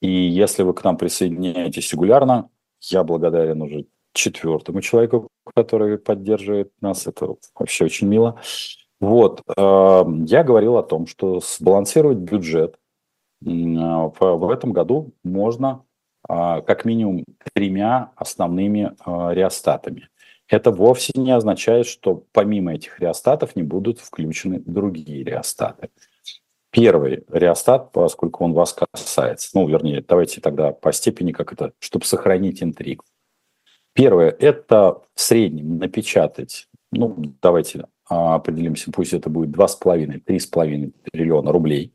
[0.00, 2.48] И если вы к нам присоединяетесь регулярно,
[2.80, 7.06] я благодарен уже четвертому человеку, который поддерживает нас.
[7.06, 8.40] Это вообще очень мило.
[9.00, 12.76] Вот, э, я говорил о том, что сбалансировать бюджет
[13.44, 15.89] э, в этом году можно э,
[16.30, 20.08] как минимум тремя основными реостатами.
[20.48, 25.90] Это вовсе не означает, что помимо этих реостатов не будут включены другие реостаты.
[26.70, 32.04] Первый реостат, поскольку он вас касается, ну, вернее, давайте тогда по степени, как это, чтобы
[32.04, 33.04] сохранить интригу.
[33.92, 41.92] Первое– это в среднем напечатать, ну, давайте а, определимся, пусть это будет 2,5-3,5 триллиона рублей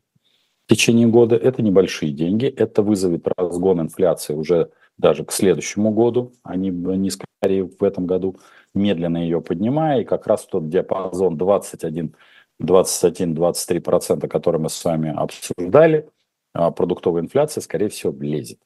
[0.66, 1.36] в течение года.
[1.36, 7.64] Это небольшие деньги, это вызовет разгон инфляции уже даже к следующему году, они, они скорее
[7.64, 8.36] в этом году
[8.74, 12.14] медленно ее поднимая, и как раз тот диапазон 21
[12.62, 16.08] 21-23%, который мы с вами обсуждали,
[16.54, 18.58] а, продуктовая инфляция, скорее всего, влезет.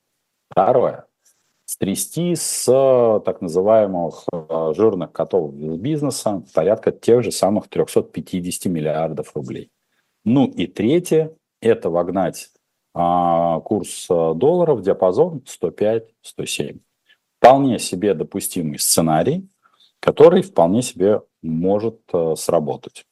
[0.48, 1.06] Второе
[1.64, 2.64] стрясти с
[3.24, 9.70] так называемых э, жирных котов из бизнеса порядка тех же самых 350 миллиардов рублей.
[10.24, 12.50] Ну и третье– это вогнать
[12.94, 16.80] а, курс э, доллара в диапазон 105-107.
[17.38, 19.48] Вполне себе допустимый сценарий,
[20.00, 23.06] который вполне себе может а, сработать.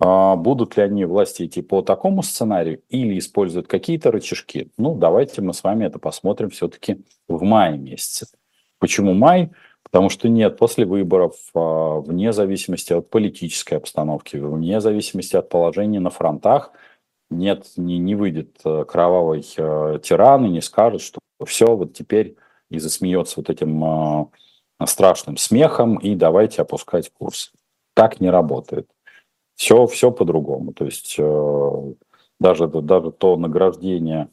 [0.00, 4.72] А, будут ли они власти идти по такому сценарию или используют какие-то рычажки?
[4.78, 8.26] Ну, давайте мы с вами это посмотрим все-таки в мае месяце.
[8.78, 9.50] Почему май?
[9.82, 16.00] Потому что нет, после выборов, а, вне зависимости от политической обстановки, вне зависимости от положения
[16.00, 16.72] на фронтах,
[17.30, 22.36] нет, не, не выйдет э, кровавый э, тиран и не скажет, что все, вот теперь
[22.68, 27.52] и засмеется вот этим э, страшным смехом, и давайте опускать курс.
[27.94, 28.88] Так не работает
[29.54, 30.72] Все, все по-другому.
[30.72, 31.18] То есть
[32.38, 34.28] даже, даже то награждение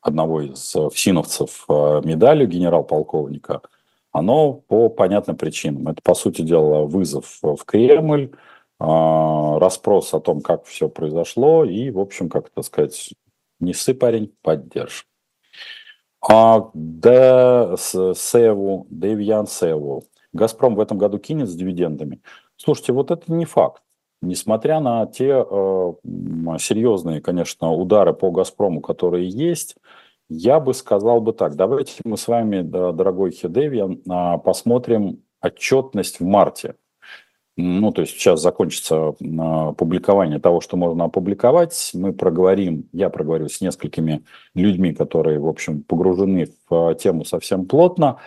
[0.00, 3.62] одного из всиновцев медалью генерал-полковника,
[4.12, 5.88] оно по понятным причинам.
[5.88, 8.30] Это, по сути дела, вызов в Кремль,
[8.80, 13.12] расспрос о том, как все произошло, и, в общем, как это сказать,
[13.60, 15.06] не ссы, парень, поддержь.
[16.26, 17.76] А Д.
[17.78, 22.20] Севу, Дэвьян Севу, Газпром в этом году кинет с дивидендами.
[22.56, 23.82] Слушайте, вот это не факт.
[24.22, 25.92] Несмотря на те э,
[26.58, 29.76] серьезные, конечно, удары по «Газпрому», которые есть,
[30.28, 31.56] я бы сказал бы так.
[31.56, 36.76] Давайте мы с вами, дорогой Хедевьян, а, посмотрим отчетность в марте.
[37.60, 41.90] Ну, то есть сейчас закончится а, публикование того, что можно опубликовать.
[41.94, 48.18] Мы проговорим, я проговорю с несколькими людьми, которые, в общем, погружены в тему совсем плотно.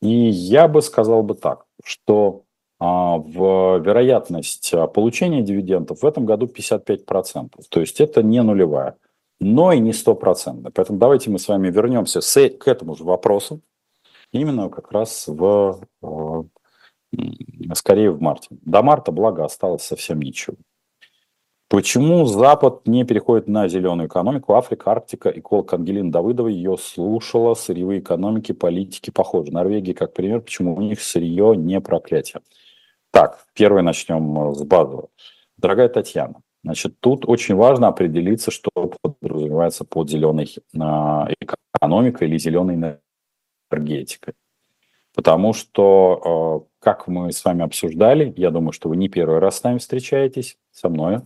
[0.00, 2.44] И я бы сказал бы так, что
[2.78, 7.50] а, в вероятность а, получения дивидендов в этом году 55%.
[7.68, 8.96] То есть это не нулевая,
[9.40, 10.70] но и не стопроцентная.
[10.74, 13.60] Поэтому давайте мы с вами вернемся к этому же вопросу,
[14.32, 16.42] именно как раз в, а,
[17.74, 18.48] скорее в марте.
[18.50, 20.56] До марта, благо, осталось совсем ничего.
[21.68, 24.54] Почему Запад не переходит на зеленую экономику?
[24.54, 27.54] Африка, Арктика, эколог Ангелина Давыдова ее слушала.
[27.54, 29.50] Сырьевые экономики, политики похожи.
[29.50, 32.42] Норвегия, как пример, почему у них сырье не проклятие.
[33.10, 35.08] Так, первое начнем э, с базового.
[35.56, 38.70] Дорогая Татьяна, значит, тут очень важно определиться, что
[39.20, 42.96] подразумевается под зеленой а, экономикой или зеленой
[43.72, 44.34] энергетикой.
[45.14, 49.58] Потому что, э, как мы с вами обсуждали, я думаю, что вы не первый раз
[49.58, 51.22] с нами встречаетесь, со мной,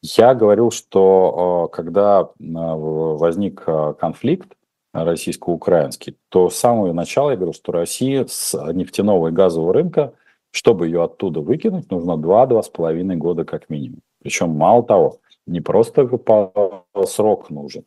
[0.00, 3.64] я говорил, что э, когда возник
[3.98, 4.52] конфликт
[4.92, 10.14] российско-украинский, то с самого начала я говорил, что Россия с нефтяного и газового рынка
[10.52, 14.00] чтобы ее оттуда выкинуть, нужно 2-2,5 года как минимум.
[14.22, 17.84] Причем мало того, не просто по срок нужен,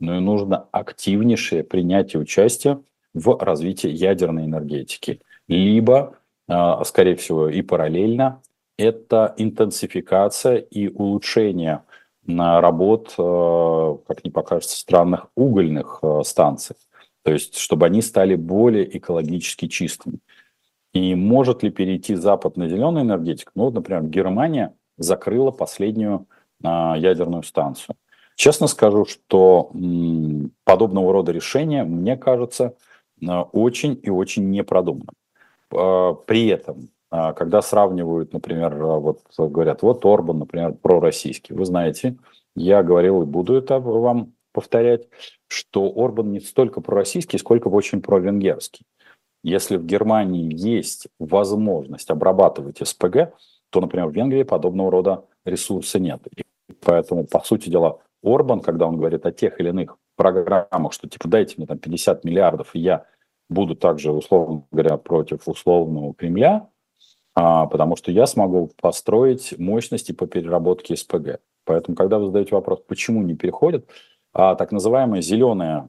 [0.00, 2.80] но и нужно активнейшее принятие участия
[3.12, 5.20] в развитии ядерной энергетики.
[5.48, 6.16] Либо,
[6.84, 8.42] скорее всего, и параллельно,
[8.76, 11.82] это интенсификация и улучшение
[12.26, 16.76] на работ, а, как не покажется, странных угольных а, станций.
[17.22, 20.18] То есть, чтобы они стали более экологически чистыми.
[20.92, 23.52] И может ли перейти Запад на зеленую энергетику?
[23.54, 26.26] Ну, например, Германия закрыла последнюю
[26.62, 27.96] а, ядерную станцию.
[28.36, 29.70] Честно скажу, что
[30.64, 32.74] подобного рода решения, мне кажется,
[33.26, 35.14] а, очень и очень непродуманным.
[35.74, 41.54] А, при этом, а, когда сравнивают, например, вот говорят, вот Орбан, например, пророссийский.
[41.54, 42.16] Вы знаете,
[42.56, 45.08] я говорил и буду это вам повторять,
[45.48, 48.86] что Орбан не столько пророссийский, сколько очень провенгерский.
[49.42, 53.34] Если в Германии есть возможность обрабатывать СПГ,
[53.70, 56.20] то, например, в Венгрии подобного рода ресурса нет.
[56.36, 56.44] И
[56.80, 61.28] поэтому, по сути дела, Орбан, когда он говорит о тех или иных программах, что типа
[61.28, 63.04] дайте мне там 50 миллиардов, и я
[63.48, 66.68] буду также, условно говоря, против условного Кремля,
[67.34, 71.40] а, потому что я смогу построить мощности по переработке СПГ.
[71.64, 73.88] Поэтому, когда вы задаете вопрос, почему не переходят,
[74.32, 75.88] а, так называемая зеленая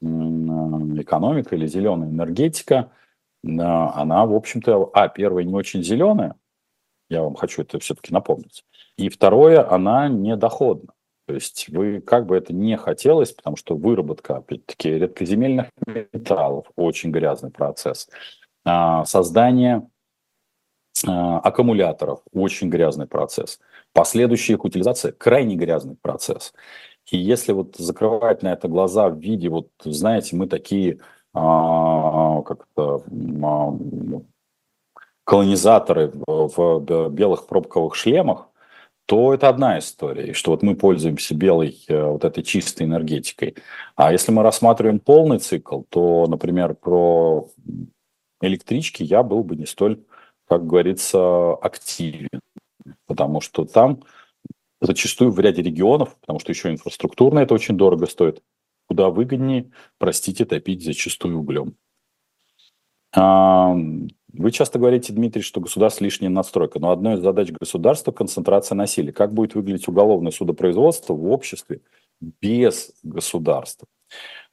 [0.00, 2.90] экономика или зеленая энергетика,
[3.42, 6.34] она, в общем-то, а, первая, не очень зеленая,
[7.08, 8.64] я вам хочу это все-таки напомнить,
[8.98, 10.92] и второе, она недоходна.
[11.26, 17.10] То есть вы, как бы это не хотелось, потому что выработка, опять-таки, редкоземельных металлов, очень
[17.10, 18.08] грязный процесс,
[18.64, 19.88] а, создание
[21.04, 23.58] а, аккумуляторов, очень грязный процесс,
[23.92, 26.54] последующая их утилизация, крайне грязный процесс.
[27.10, 31.00] И если вот закрывать на это глаза в виде, вот, знаете, мы такие
[31.34, 33.02] а, как-то
[35.24, 38.48] колонизаторы в белых пробковых шлемах,
[39.06, 43.56] то это одна история, что вот мы пользуемся белой э, вот этой чистой энергетикой.
[43.94, 47.48] А если мы рассматриваем полный цикл, то, например, про
[48.40, 50.04] электрички я был бы не столь,
[50.48, 52.40] как говорится, активен,
[53.06, 54.02] потому что там
[54.80, 58.42] зачастую в ряде регионов, потому что еще инфраструктурно это очень дорого стоит,
[58.88, 61.76] куда выгоднее, простите, топить зачастую углем.
[64.38, 68.76] А, вы часто говорите, Дмитрий, что государство лишняя надстройка, но одной из задач государства– концентрация
[68.76, 69.12] насилия.
[69.12, 71.80] Как будет выглядеть уголовное судопроизводство в обществе
[72.20, 73.88] без государства?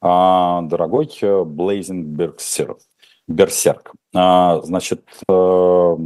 [0.00, 1.08] А, дорогой
[1.46, 2.76] Блейзинг Берксер,
[3.28, 5.96] Берсерк, а, значит, э,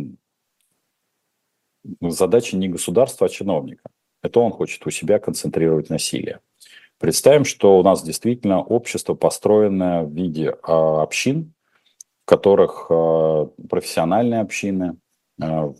[2.00, 3.88] задача не государства, а чиновника
[4.22, 6.40] это он хочет у себя концентрировать насилие.
[6.98, 11.52] Представим, что у нас действительно общество построенное в виде э, общин,
[12.28, 14.96] которых э, профессиональные общины,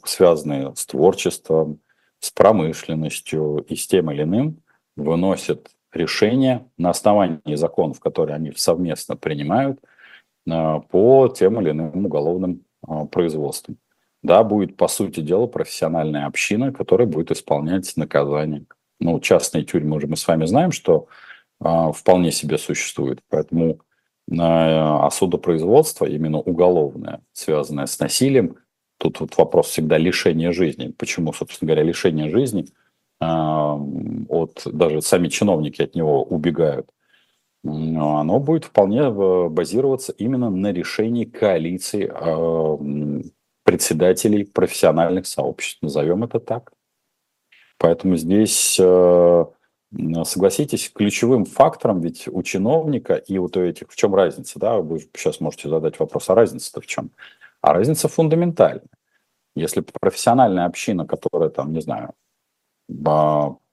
[0.05, 1.81] связанные с творчеством,
[2.21, 4.63] с промышленностью и с тем или иным,
[4.97, 9.81] выносят решения на основании законов, которые они совместно принимают
[10.45, 12.65] по тем или иным уголовным
[13.11, 13.79] производствам.
[14.23, 18.65] Да, будет, по сути дела, профессиональная община, которая будет исполнять наказание.
[19.01, 21.07] Ну, частные тюрьмы уже мы с вами знаем, что
[21.61, 23.21] э, вполне себе существует.
[23.29, 23.77] Поэтому э,
[24.31, 28.57] а судопроизводство, именно уголовное, связанное с насилием,
[28.99, 30.93] тут вот вопрос всегда лишения жизни.
[30.99, 32.67] Почему, собственно говоря, лишение жизни–
[33.21, 36.89] от даже сами чиновники от него убегают,
[37.65, 42.07] оно будет вполне э, базироваться именно на решении коалиции
[43.65, 46.73] председателей профессиональных сообществ, назовем это так.
[47.77, 49.45] Поэтому здесь, э,
[50.25, 55.01] согласитесь, ключевым фактором ведь у чиновника и вот у этих, в чем разница, да, вы
[55.17, 57.11] сейчас можете задать вопрос, а разница-то в чем?
[57.61, 58.85] А разница фундаментальная.
[59.57, 62.13] Если профессиональная община, которая там, не знаю,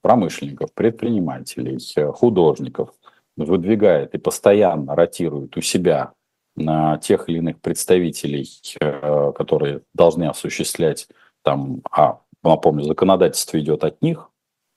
[0.02, 1.78] промышленников, предпринимателей,
[2.12, 2.90] художников
[3.36, 6.12] выдвигает и постоянно ротирует у себя
[6.56, 8.48] на тех или иных представителей,
[8.80, 11.06] э, которые должны осуществлять
[11.42, 14.30] там, а, напомню, законодательство идет от них,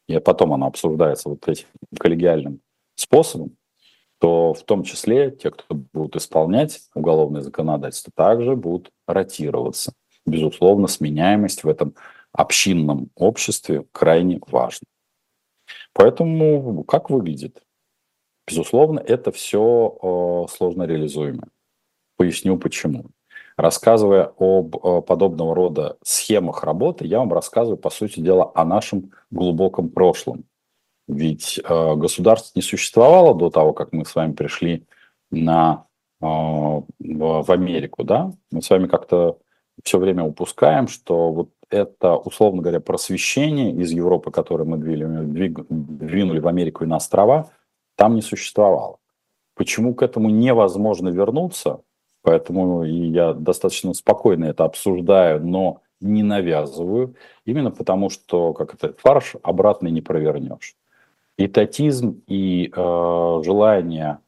[0.10, 1.68] и потом оно обсуждается вот этим
[2.00, 2.62] коллегиальным
[2.96, 3.56] способом,
[4.18, 9.94] то в том числе те, кто будут исполнять уголовное законодательство, также будут ротироваться.
[10.26, 11.94] Безусловно, сменяемость в этом
[12.34, 14.88] общинном обществе крайне важна.
[15.94, 17.62] Поэтому как выглядит?
[18.48, 21.50] Безусловно, это все э, сложно реализуемо.
[22.18, 23.06] Поясню почему.
[23.60, 29.12] Рассказывая об э, подобного рода схемах работы, я вам рассказываю, по сути дела, о нашем
[29.32, 30.46] глубоком прошлом.
[31.10, 34.86] Ведь э, государство не существовало до того, как мы с вами пришли
[35.30, 35.88] на,
[36.22, 38.06] э, в Америку.
[38.06, 38.32] Да?
[38.50, 39.40] Мы с вами как-то
[39.84, 46.40] все время упускаем, что вот это, условно говоря, просвещение из Европы, которое мы двинули, двинули
[46.40, 47.50] в Америку и на острова,
[47.98, 49.00] там не существовало.
[49.54, 51.82] Почему к этому невозможно вернуться,
[52.22, 58.94] Поэтому и я достаточно спокойно это обсуждаю, но не навязываю, именно потому что, как это,
[58.98, 60.76] фарш обратно не провернешь.
[61.38, 64.20] И татизм, и э, желание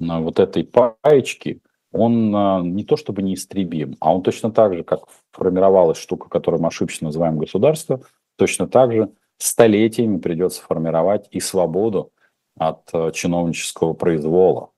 [0.00, 1.60] э, вот этой паечки,
[1.92, 6.62] он э, не то чтобы неистребим, а он точно так же, как формировалась штука, которую
[6.62, 8.00] мы ошибочно называем государство,
[8.36, 12.12] точно так же столетиями придется формировать и свободу
[12.58, 14.70] от э, чиновнического произвола.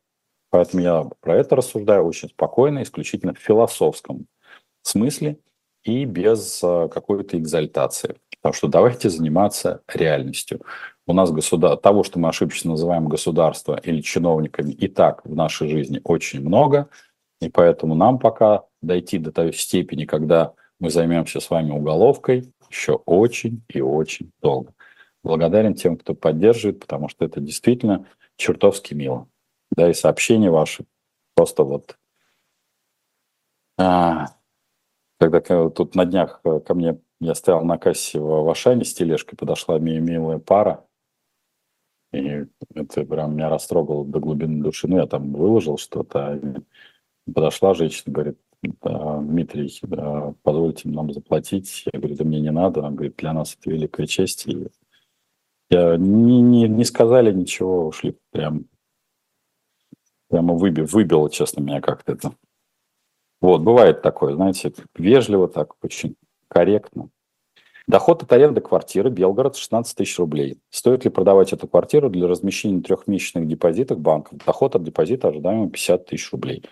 [0.52, 4.26] Поэтому я про это рассуждаю очень спокойно, исключительно в философском
[4.82, 5.38] смысле
[5.82, 8.16] и без э, какой-то экзальтации.
[8.36, 10.60] Потому что давайте заниматься реальностью.
[11.06, 11.78] У нас государ...
[11.78, 16.90] того, что мы ошибочно называем государство или чиновниками, и так в нашей жизни очень много.
[17.40, 23.00] И поэтому нам пока дойти до той степени, когда мы займемся с вами уголовкой, еще
[23.06, 24.74] очень и очень долго.
[25.24, 28.04] Благодарен тем, кто поддерживает, потому что это действительно
[28.36, 29.28] чертовски мило
[29.72, 30.84] да, и сообщения ваши.
[31.34, 31.98] Просто вот
[33.78, 34.26] а,
[35.18, 39.36] когда тут на днях э, ко мне, я стоял на кассе в Ашане с тележкой,
[39.36, 40.86] подошла милая пара,
[42.12, 44.86] и это прям меня растрогало до глубины души.
[44.86, 46.40] Ну, я там выложил что-то,
[47.24, 49.72] подошла женщина, говорит, Дмитрий,
[50.42, 51.84] позвольте нам заплатить.
[51.92, 52.80] Я говорю, да мне не надо.
[52.80, 54.46] Она говорит, для нас это великая честь.
[54.46, 54.68] И
[55.70, 58.66] я не, не, не сказали ничего, ушли прям
[60.32, 62.32] Прямо выбил, выбило, честно, меня как-то это.
[63.42, 66.16] Вот, бывает такое, знаете, вежливо так, очень
[66.48, 67.10] корректно.
[67.86, 70.58] Доход от аренды квартиры Белгород 16 тысяч рублей.
[70.70, 74.38] Стоит ли продавать эту квартиру для размещения трехмесячных депозитов банков?
[74.46, 76.64] Доход от депозита ожидаемо 50 тысяч рублей.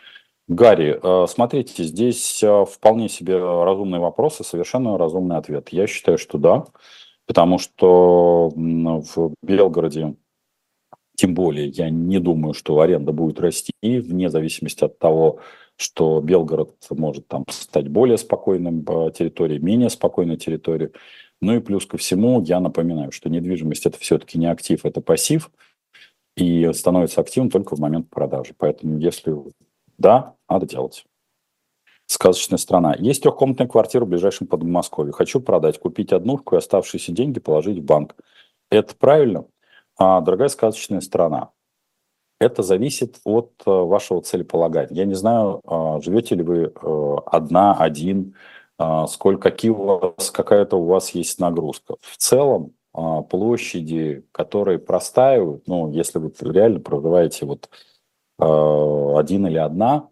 [0.48, 5.68] Гарри, э, смотрите, здесь э, вполне себе разумный вопрос и совершенно разумный ответ.
[5.68, 6.64] Я считаю, что да,
[7.26, 10.14] потому что в Белгороде
[11.20, 15.40] тем более, я не думаю, что аренда будет расти, вне зависимости от того,
[15.76, 20.92] что Белгород может там стать более спокойным территорией, менее спокойной территорией.
[21.42, 25.50] Ну и плюс ко всему, я напоминаю, что недвижимость это все-таки не актив, это пассив,
[26.38, 28.54] и становится активным только в момент продажи.
[28.56, 29.36] Поэтому если
[29.98, 31.04] да, надо делать.
[32.06, 32.96] Сказочная страна.
[32.98, 35.12] Есть трехкомнатная квартира в ближайшем Подмосковье.
[35.12, 38.16] Хочу продать, купить однушку и оставшиеся деньги положить в банк.
[38.70, 39.44] Это правильно?
[40.02, 41.50] А, дорогая сказочная страна,
[42.40, 44.96] это зависит от э, вашего целеполагания.
[44.96, 48.34] Я не знаю, а, живете ли вы э, одна, один,
[49.08, 51.96] сколько, какие у вас, какая-то у вас есть нагрузка.
[52.00, 52.72] В целом,
[53.28, 57.68] площади, которые простаивают, ну, если вы реально проживаете вот
[58.38, 60.08] один или одна,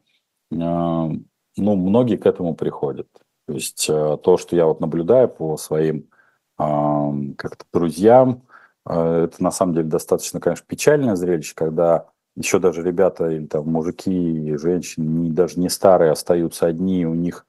[0.50, 1.24] ну,
[1.56, 3.08] многие к этому приходят.
[3.46, 6.10] То есть то, что я вот наблюдаю по своим
[6.58, 8.42] как-то друзьям,
[8.88, 14.56] это на самом деле достаточно, конечно, печальное зрелище, когда еще даже ребята или там мужики
[14.56, 17.46] женщины, даже не старые, остаются одни, у них,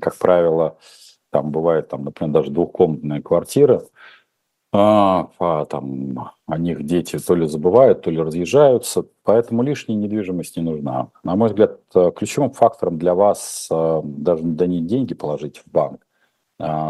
[0.00, 0.78] как правило,
[1.30, 3.82] там бывает, там, например, даже двухкомнатная квартира,
[4.74, 10.56] а, а, там о них дети то ли забывают, то ли разъезжаются, поэтому лишняя недвижимость
[10.56, 11.10] не нужна.
[11.22, 15.70] На мой взгляд, э, ключевым фактором для вас э, даже да не деньги положить в
[15.70, 16.06] банк,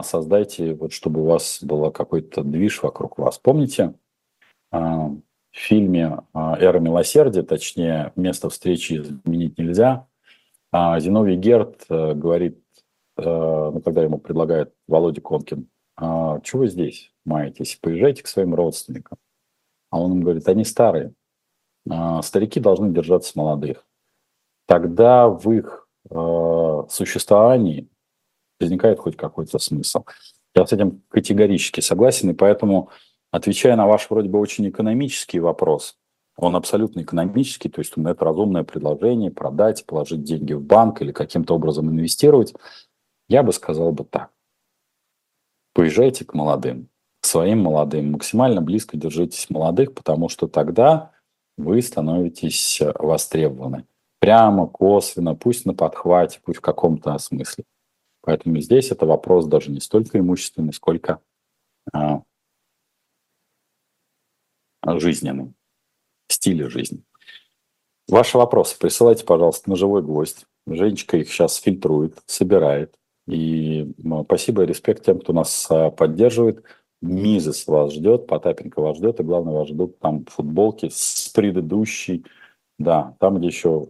[0.02, 3.38] создайте, вот, чтобы у вас был какой-то движ вокруг вас.
[3.38, 3.94] Помните,
[4.70, 5.20] а, в
[5.52, 10.06] фильме а, «Эра милосердия», точнее, «Место встречи изменить нельзя»,
[10.72, 12.58] а, Зиновий Герд э, говорит,
[13.14, 17.12] ну, когда ему предлагает Володя Конкин, что вы здесь?
[17.24, 19.18] маетесь, поезжайте к своим родственникам.
[19.90, 21.12] А он им говорит, они старые.
[21.88, 23.86] А, старики должны держаться молодых.
[24.66, 27.88] Тогда в их э, существовании
[28.62, 30.04] возникает хоть какой-то смысл.
[30.54, 32.90] Я с этим категорически согласен, и поэтому,
[33.30, 35.96] отвечая на ваш вроде бы очень экономический вопрос,
[36.36, 41.54] он абсолютно экономический, то есть это разумное предложение продать, положить деньги в банк или каким-то
[41.54, 42.54] образом инвестировать,
[43.28, 44.30] я бы сказал бы так.
[45.74, 46.88] Поезжайте к молодым
[47.22, 48.12] своим молодым.
[48.12, 51.12] Максимально близко держитесь молодых, потому что тогда
[51.56, 53.86] вы становитесь э, востребованы.
[54.18, 57.64] Прямо, косвенно, пусть на подхвате, пусть в каком-то смысле.
[58.22, 61.20] Поэтому здесь это вопрос даже не столько имущественный, сколько
[61.92, 62.22] а,
[64.86, 65.52] жизненный,
[66.28, 67.02] стиля жизни.
[68.08, 70.46] Ваши вопросы присылайте, пожалуйста, на живой гвоздь.
[70.66, 72.94] Женечка их сейчас фильтрует, собирает.
[73.26, 73.92] И
[74.24, 76.64] спасибо и респект тем, кто нас а, поддерживает.
[77.00, 82.24] Мизес вас ждет, Потапенко вас ждет, и главное, вас ждут там футболки с предыдущей,
[82.78, 83.88] да, там, где еще,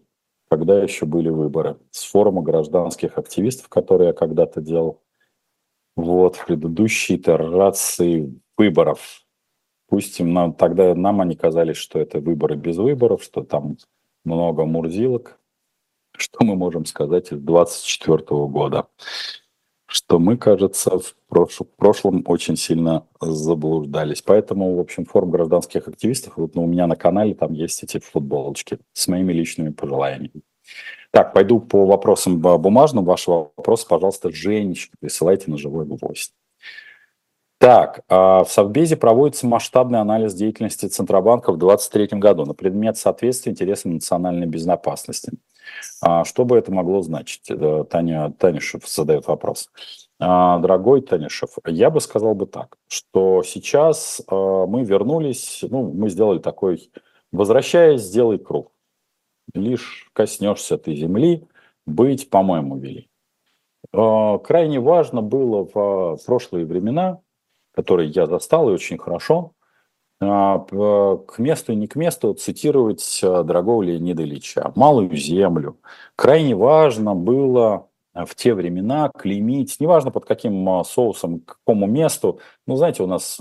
[0.52, 5.00] когда еще были выборы, с форума гражданских активистов, которые я когда-то делал,
[5.96, 9.24] вот, в предыдущей итерации выборов.
[9.88, 13.78] Пусть им, нам, тогда нам они казались, что это выборы без выборов, что там
[14.26, 15.40] много мурзилок.
[16.14, 18.88] Что мы можем сказать из 24 года?
[19.92, 21.14] Что мы, кажется, в
[21.76, 24.22] прошлом очень сильно заблуждались.
[24.22, 28.00] Поэтому, в общем, форум гражданских активистов, вот ну, у меня на канале там есть эти
[28.00, 30.42] футболочки с моими личными пожеланиями.
[31.10, 33.04] Так, пойду по вопросам бумажным.
[33.04, 36.32] Ваши вопросы, пожалуйста, Женечка, присылайте на живой гвоздь.
[37.58, 43.52] Так, а, в Совбезе проводится масштабный анализ деятельности Центробанка в 2023 году на предмет соответствия
[43.52, 45.32] интересам национальной безопасности.
[46.00, 47.50] А, что бы это могло значить?
[47.50, 49.70] Э, Таня Танишев задает вопрос.
[50.18, 56.38] А, дорогой Танишев, я бы сказал бы так, что сейчас мы вернулись, ну, мы сделали
[56.38, 56.90] такой,
[57.32, 58.72] возвращаясь, сделай круг.
[59.54, 61.46] Лишь коснешься ты земли,
[61.86, 63.08] быть, по-моему, вели.
[63.92, 67.20] Крайне важно было в прошлые времена
[67.74, 69.52] который я застал и очень хорошо,
[70.22, 74.72] к месту и не к месту цитировать а, дорогого Леонида Ильича.
[74.76, 75.78] «Малую землю».
[76.16, 82.40] Крайне важно было а, в те времена клеймить, неважно под каким соусом, к какому месту.
[82.66, 83.38] Ну, знаете, у нас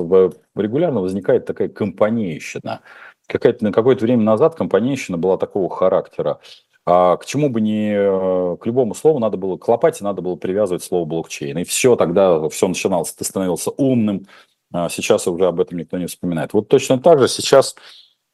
[0.56, 2.82] регулярно возникает такая компанейщина.
[3.28, 6.40] Какая-то, на какое-то время назад компанейщина была такого характера.
[6.86, 10.36] А к чему бы ни, э, к любому слову надо было, к лопате надо было
[10.36, 11.60] привязывать слово блокчейн.
[11.60, 14.51] И все, тогда все начиналось, ты становился умным, а
[14.90, 16.54] сейчас уже об этом никто не вспоминает.
[16.54, 17.76] Вот точно так же сейчас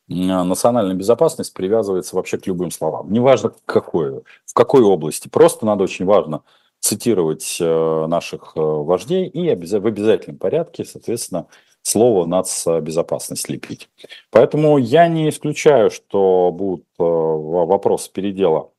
[0.08, 3.12] национальная безопасность привязывается вообще к любым словам.
[3.12, 5.28] Неважно какой, в какой области.
[5.28, 6.44] Просто надо очень важно
[6.80, 11.48] цитировать э, наших э, вождей и в обязательном порядке, соответственно,
[11.82, 13.90] слово нацбезопасность лепить.
[14.30, 18.70] Поэтому я не исключаю, что будут э, вопросы передела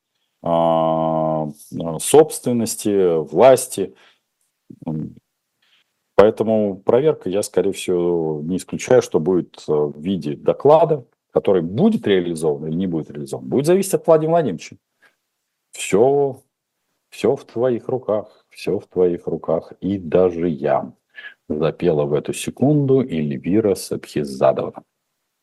[0.41, 1.49] а,
[1.99, 3.93] собственности, власти.
[6.19, 12.05] Поэтому проверка, я, скорее всего, не исключаю, что будет э, в виде доклада, который будет
[12.05, 13.47] реализован или не будет реализован.
[13.47, 14.75] Будет зависеть от Владимира Владимировича.
[15.71, 16.41] Все,
[17.09, 19.71] все в твоих руках, все в твоих руках.
[19.79, 20.91] И даже я
[21.47, 24.83] запела в эту секунду Эльвира Сабхизадова.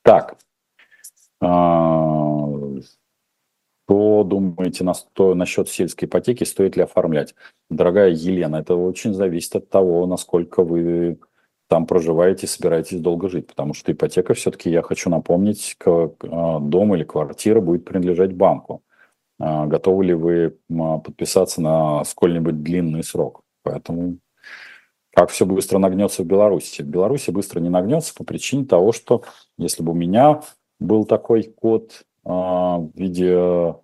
[0.03, 0.37] Так,
[1.41, 2.26] а,
[3.87, 7.35] что думаете на, что, насчет сельской ипотеки, стоит ли оформлять?
[7.71, 11.19] Дорогая Елена, это очень зависит от того, насколько вы
[11.69, 16.95] там проживаете, собираетесь долго жить, потому что ипотека все-таки, я хочу напомнить, как а, дом
[16.95, 18.83] или квартира будет принадлежать банку.
[19.39, 20.59] А, готовы ли вы
[21.05, 23.43] подписаться на сколь-нибудь длинный срок?
[23.63, 24.19] Поэтому
[25.13, 26.83] как все быстро нагнется в Беларуси.
[26.83, 29.25] В Беларуси быстро не нагнется по причине того, что
[29.59, 30.43] если бы у меня
[30.79, 33.77] был такой код в виде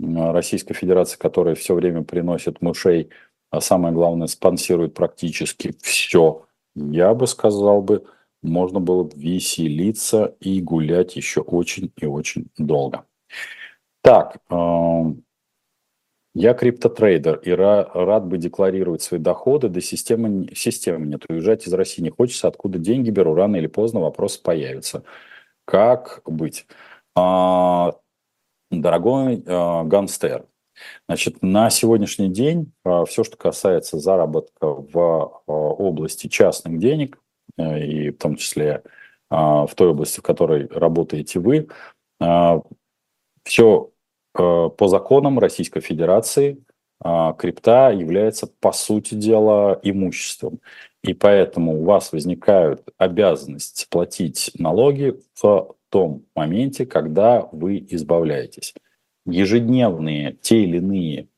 [0.00, 3.10] Российской Федерации, который все время приносит мышей,
[3.50, 8.04] а самое главное, спонсирует практически все, я бы сказал бы,
[8.42, 13.06] можно было бы веселиться и гулять еще очень и очень долго.
[14.02, 15.24] Так, эм,
[16.34, 21.24] я криптотрейдер и рад бы декларировать свои доходы, да системы, системы нет.
[21.28, 25.04] Уезжать из России не хочется, откуда деньги беру, рано или поздно вопрос появится.
[25.64, 26.66] Как быть?
[27.16, 27.94] А,
[28.70, 30.46] дорогой а, Ганстер,
[31.08, 37.18] значит, на сегодняшний день а, все, что касается заработка в области частных денег,
[37.58, 38.82] и в том числе
[39.30, 41.68] в той области, в которой работаете вы,
[43.44, 43.92] все
[44.36, 46.58] Э, по законам Российской Федерации
[47.38, 50.60] крипта является, по сути дела, имуществом.
[51.02, 58.74] И поэтому у вас возникают обязанность платить налоги в том моменте, когда вы избавляетесь.
[59.26, 61.28] Ежедневные, те или иные,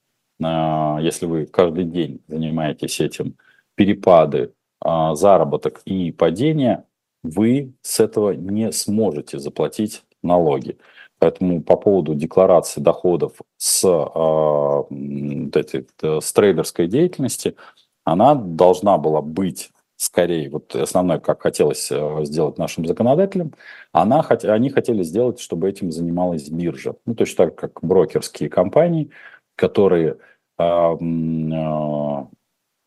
[0.42, 3.36] а, если вы каждый день занимаетесь этим,
[3.74, 6.84] перепады, а, заработок и падение,
[7.22, 10.78] вы с этого не сможете заплатить налоги.
[11.18, 15.86] Поэтому по поводу декларации доходов с, э, этой,
[16.20, 17.56] с трейдерской деятельности,
[18.04, 23.54] она должна была быть скорее, вот основное, как хотелось э, сделать нашим законодателям,
[23.92, 26.96] она, они хотели сделать, чтобы этим занималась биржа.
[27.06, 29.10] Ну, точно так, как брокерские компании,
[29.56, 30.18] которые
[30.58, 32.26] э, э,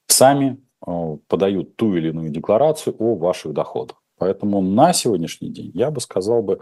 [0.07, 0.57] сами
[1.27, 4.01] подают ту или иную декларацию о ваших доходах.
[4.17, 6.61] Поэтому на сегодняшний день я бы сказал бы,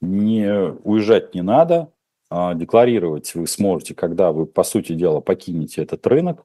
[0.00, 0.50] не
[0.82, 1.92] уезжать не надо,
[2.28, 6.44] а декларировать вы сможете, когда вы, по сути дела, покинете этот рынок,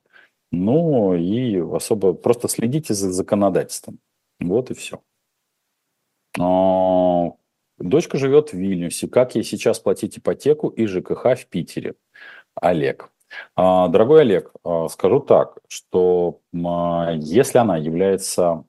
[0.51, 3.99] ну и особо просто следите за законодательством.
[4.39, 5.01] Вот и все.
[6.39, 7.31] А,
[7.77, 9.07] дочка живет в Вильнюсе.
[9.07, 11.95] Как ей сейчас платить ипотеку и ЖКХ в Питере?
[12.55, 13.11] Олег.
[13.55, 18.63] А, дорогой Олег, а, скажу так, что если она является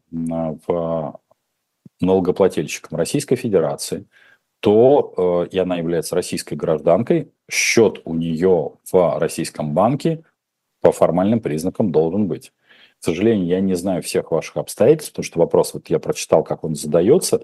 [2.00, 4.06] налогоплательщиком Российской Федерации,
[4.60, 10.24] то э, и она является российской гражданкой, счет у нее в российском банке
[10.80, 12.52] по формальным признакам должен быть.
[13.00, 16.64] К сожалению, я не знаю всех ваших обстоятельств, потому что вопрос вот я прочитал, как
[16.64, 17.42] он задается,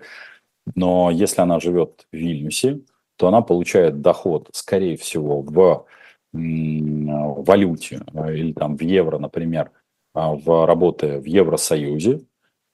[0.75, 2.81] но если она живет в Вильнюсе,
[3.17, 5.87] то она получает доход, скорее всего, в
[6.33, 9.71] валюте э, или там в евро, например,
[10.15, 12.23] а, в, работая в Евросоюзе,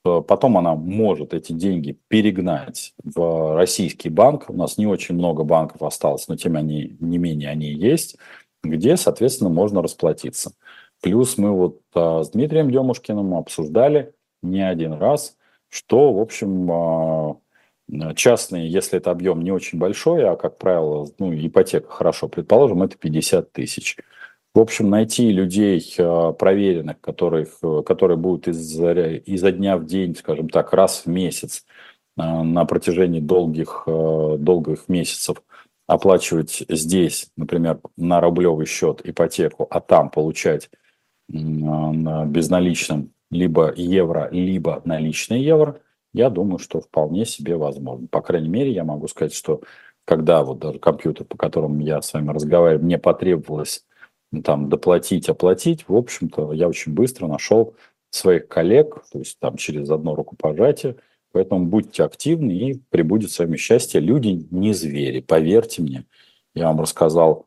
[0.04, 4.48] Э, потом она может эти деньги перегнать в российский банк.
[4.48, 8.16] У нас не очень много банков осталось, но тем они, не менее они есть,
[8.62, 10.52] где, соответственно, можно расплатиться.
[11.02, 15.36] Плюс мы вот а, с Дмитрием Демушкиным обсуждали не один раз,
[15.68, 17.36] что, в общем, а,
[18.14, 22.96] частные, если это объем не очень большой, а, как правило, ну, ипотека хорошо, предположим, это
[22.98, 23.96] 50 тысяч–
[24.52, 30.48] в общем, найти людей э, проверенных, которых, которые будут изо, изо дня в день, скажем
[30.48, 31.64] так, раз в месяц
[32.16, 35.42] э, на протяжении долгих, долгих месяцев
[35.90, 40.70] оплачивать здесь, например, на рублевый счет ипотеку, а там получать
[41.28, 45.80] безналичным либо евро, либо наличные евро,
[46.12, 48.06] я думаю, что вполне себе возможно.
[48.06, 49.62] По крайней мере, я могу сказать, что
[50.04, 53.84] когда вот даже компьютер, по которому я с вами разговариваю, мне потребовалось
[54.44, 57.74] там доплатить, оплатить, в общем-то, я очень быстро нашел
[58.10, 60.98] своих коллег, то есть там через одно рукопожатие,
[61.32, 64.00] поэтому будьте активны и прибудет с вами счастье.
[64.00, 66.04] Люди не звери, поверьте мне.
[66.54, 67.46] Я вам рассказал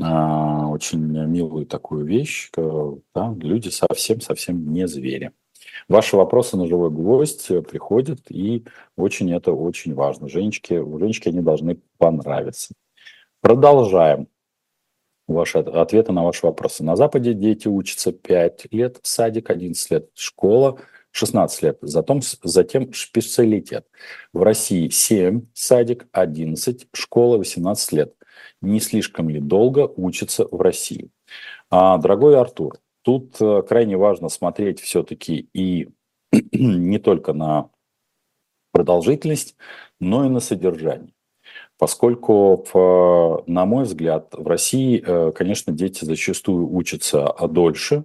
[0.00, 5.32] а, очень милую такую вещь, да, люди совсем-совсем не звери.
[5.88, 8.64] Ваши вопросы на живой гвоздь приходят, и
[8.96, 10.28] очень это очень важно.
[10.28, 12.74] Женечки, Женечки они должны понравиться.
[13.40, 14.28] Продолжаем
[15.26, 16.84] ваши ответы на ваши вопросы.
[16.84, 20.78] На Западе дети учатся 5 лет, садик 11 лет, школа
[21.14, 23.86] 16 лет, затем, затем специалитет.
[24.32, 28.14] В России 7, садик 11, школа 18 лет.
[28.60, 31.10] Не слишком ли долго учатся в России?
[31.70, 35.88] А, дорогой Артур, тут э, крайне важно смотреть все-таки и
[36.52, 37.70] не только на
[38.72, 39.54] продолжительность,
[40.00, 41.14] но и на содержание
[41.78, 42.64] поскольку,
[43.46, 48.04] на мой взгляд, в России, э, конечно, дети зачастую учатся дольше,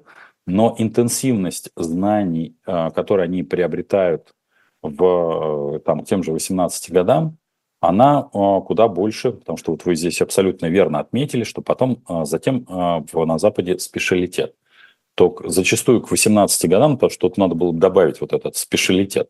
[0.49, 4.33] но интенсивность знаний, э, которые они приобретают
[4.81, 7.37] в э, там, тем же 18 годам,
[7.81, 13.39] она куда больше, потому что вот вы здесь абсолютно верно отметили, что потом затем на
[13.39, 14.53] Западе специалитет.
[15.15, 19.29] То зачастую к 18 годам то что-то надо было добавить вот этот специалитет.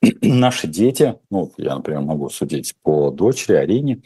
[0.22, 4.02] наши дети, ну, я, например, могу судить по дочери Арине,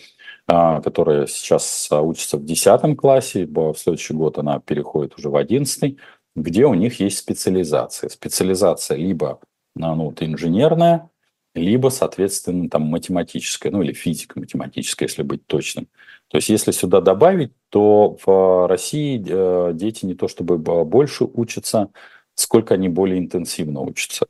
[0.47, 5.97] а, которая сейчас учится в 10 классе, в следующий год она переходит уже в 11,
[6.35, 8.09] где у них есть специализация.
[8.09, 9.41] Специализация либо
[9.75, 11.11] ну, вот, инженерная,
[11.55, 15.87] либо, соответственно, там математическая, ну или физико-математическая, если быть точным.
[16.29, 21.91] То есть, если сюда добавить, то в России э, дети не то чтобы больше учатся,
[22.35, 24.27] сколько они более интенсивно учатся.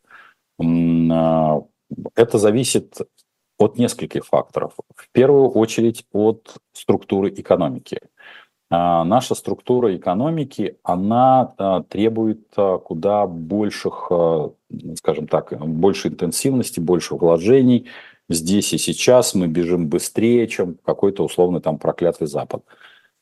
[0.59, 1.63] А,
[2.17, 2.99] это зависит
[3.59, 4.75] от нескольких факторов.
[4.97, 8.01] В первую очередь от структуры экономики.
[8.75, 12.49] А, наша структура экономики, она а, требует
[12.85, 14.11] куда больших,
[14.97, 17.89] скажем так, больше интенсивности, больше вложений.
[18.31, 22.64] Здесь и сейчас мы бежим быстрее, чем какой-то условный там проклятый Запад.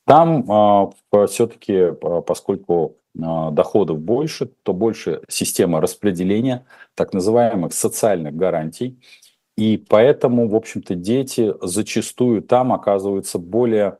[0.05, 0.93] Там
[1.27, 1.91] все-таки,
[2.25, 8.99] поскольку доходов больше, то больше система распределения так называемых социальных гарантий.
[9.57, 13.97] И поэтому, в общем-то, дети зачастую там оказываются более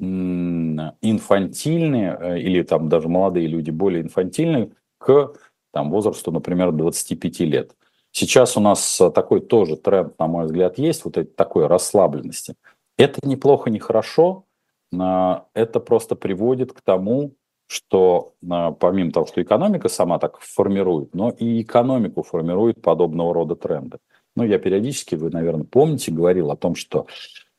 [0.00, 5.34] инфантильные, э, или там даже молодые люди более инфантильные к
[5.72, 7.76] там, возрасту, например, 25 лет.
[8.10, 12.54] Сейчас у нас такой тоже тренд, на мой взгляд, есть, вот такой расслабленности.
[12.98, 14.46] Это неплохо, не хорошо,
[14.92, 17.34] это просто приводит к тому,
[17.68, 23.98] что помимо того, что экономика сама так формирует, но и экономику формирует подобного рода тренды.
[24.34, 27.06] Ну, я периодически, вы, наверное, помните, говорил о том, что,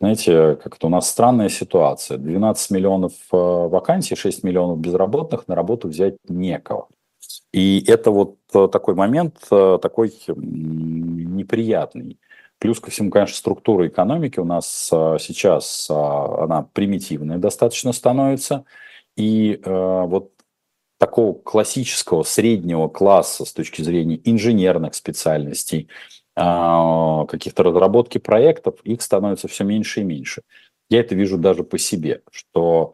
[0.02, 2.18] знаете, как-то у нас странная ситуация.
[2.18, 6.88] 12 миллионов э, вакансий, 6 миллионов безработных, на работу взять некого.
[7.54, 12.18] И это вот э, такой момент, э, такой неприятный.
[12.58, 14.88] Плюс ко всему, конечно, структура экономики у нас
[15.20, 18.66] сейчас, она примитивная достаточно становится.
[19.16, 20.32] И вот
[20.99, 25.89] такого классического среднего класса с точки зрения инженерных специальностей,
[26.36, 30.44] каких-то разработки проектов, их становится все меньше и меньше.
[30.90, 32.94] Я это вижу даже по себе, что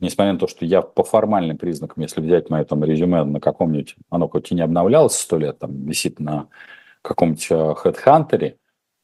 [0.00, 3.96] несмотря на то, что я по формальным признакам, если взять мое там резюме на каком-нибудь,
[4.10, 6.48] оно хоть и не обновлялось сто лет, там висит на
[7.02, 8.54] каком-нибудь HeadHunter,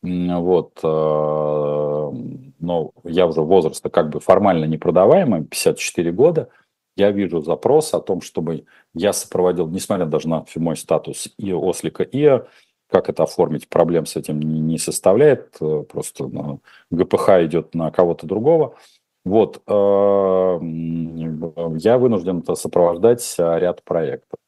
[0.03, 2.13] вот, э,
[2.61, 6.49] но я уже возраста как бы формально непродаваемый, 54 года,
[6.97, 12.05] я вижу запрос о том, чтобы я сопроводил, несмотря даже на мой статус и ослика
[12.05, 12.47] ИА,
[12.95, 16.61] как это оформить, проблем с этим не, не составляет, э, просто ну,
[16.93, 18.77] ГПХ идет на кого-то другого.
[19.25, 20.59] Вот, э,
[21.81, 24.39] я вынужден это сопровождать э, ряд проектов.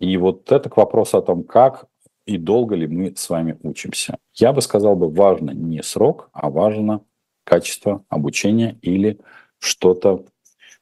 [0.00, 1.86] И вот это к вопросу о том, как
[2.26, 4.18] и долго ли мы с вами учимся.
[4.32, 7.00] Я бы сказал бы, важно не срок, а важно
[7.44, 9.20] качество обучения или
[9.60, 10.24] что-то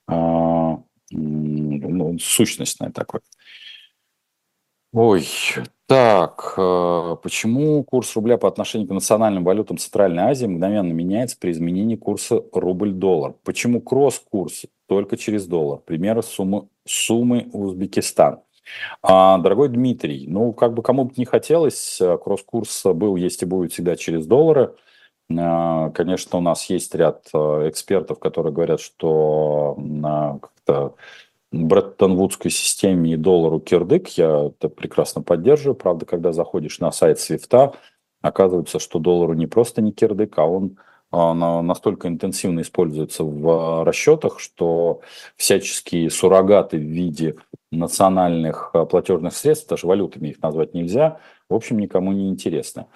[0.08, 0.86] ну,
[2.18, 3.20] сущностное такое.
[4.94, 5.26] Ой,
[5.92, 11.50] так, э, почему курс рубля по отношению к национальным валютам Центральной Азии мгновенно меняется при
[11.50, 13.34] изменении курса рубль-доллар?
[13.44, 15.80] Почему кросс-курс только через доллар?
[15.80, 18.40] Примеры суммы, суммы Узбекистан.
[19.02, 23.46] А, дорогой Дмитрий, ну, как бы кому бы не хотелось, э, кросс-курс был, есть и
[23.46, 24.74] будет всегда через доллары.
[25.30, 29.76] А, конечно, у нас есть ряд э, экспертов, которые говорят, что
[30.40, 30.94] как-то
[31.52, 35.74] Бреттон-Вудской системе и доллару кирдык, я это прекрасно поддерживаю.
[35.74, 37.74] Правда, когда заходишь на сайт Свифта,
[38.22, 40.78] оказывается, что доллару не просто не кирдык, а он
[41.12, 45.02] а, настолько интенсивно используется в а, расчетах, что
[45.36, 47.36] всяческие суррогаты в виде
[47.70, 51.18] национальных а, платежных средств, даже валютами их назвать нельзя,
[51.50, 52.86] в общем, никому не интересны.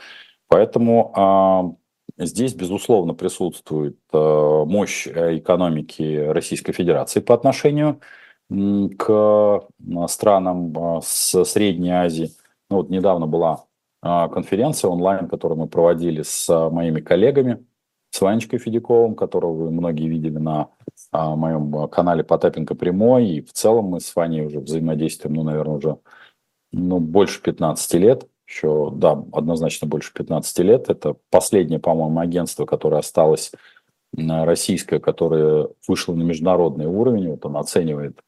[0.48, 1.76] Поэтому
[2.16, 8.04] здесь, безусловно, присутствует мощь экономики Российской Федерации по отношению к
[8.50, 9.60] а,
[10.08, 12.30] странам а, с Средней Азии.
[12.70, 13.64] Ну, вот недавно была
[14.02, 17.64] а, конференция онлайн, которую мы проводили с моими коллегами,
[18.10, 20.68] с Ванечкой Федяковым, которого вы многие видели на
[21.12, 23.26] моем канале Потапенко Прямой.
[23.26, 25.98] И в целом мы с Ваней уже взаимодействуем, ну, наверное, уже
[26.72, 28.28] ну, больше 15 лет.
[28.46, 30.88] Еще, да, однозначно больше 15 лет.
[30.88, 33.52] Это последнее, по-моему, агентство, которое осталось
[34.16, 37.30] российское, которое вышло на международный уровень.
[37.30, 38.20] Вот он оценивает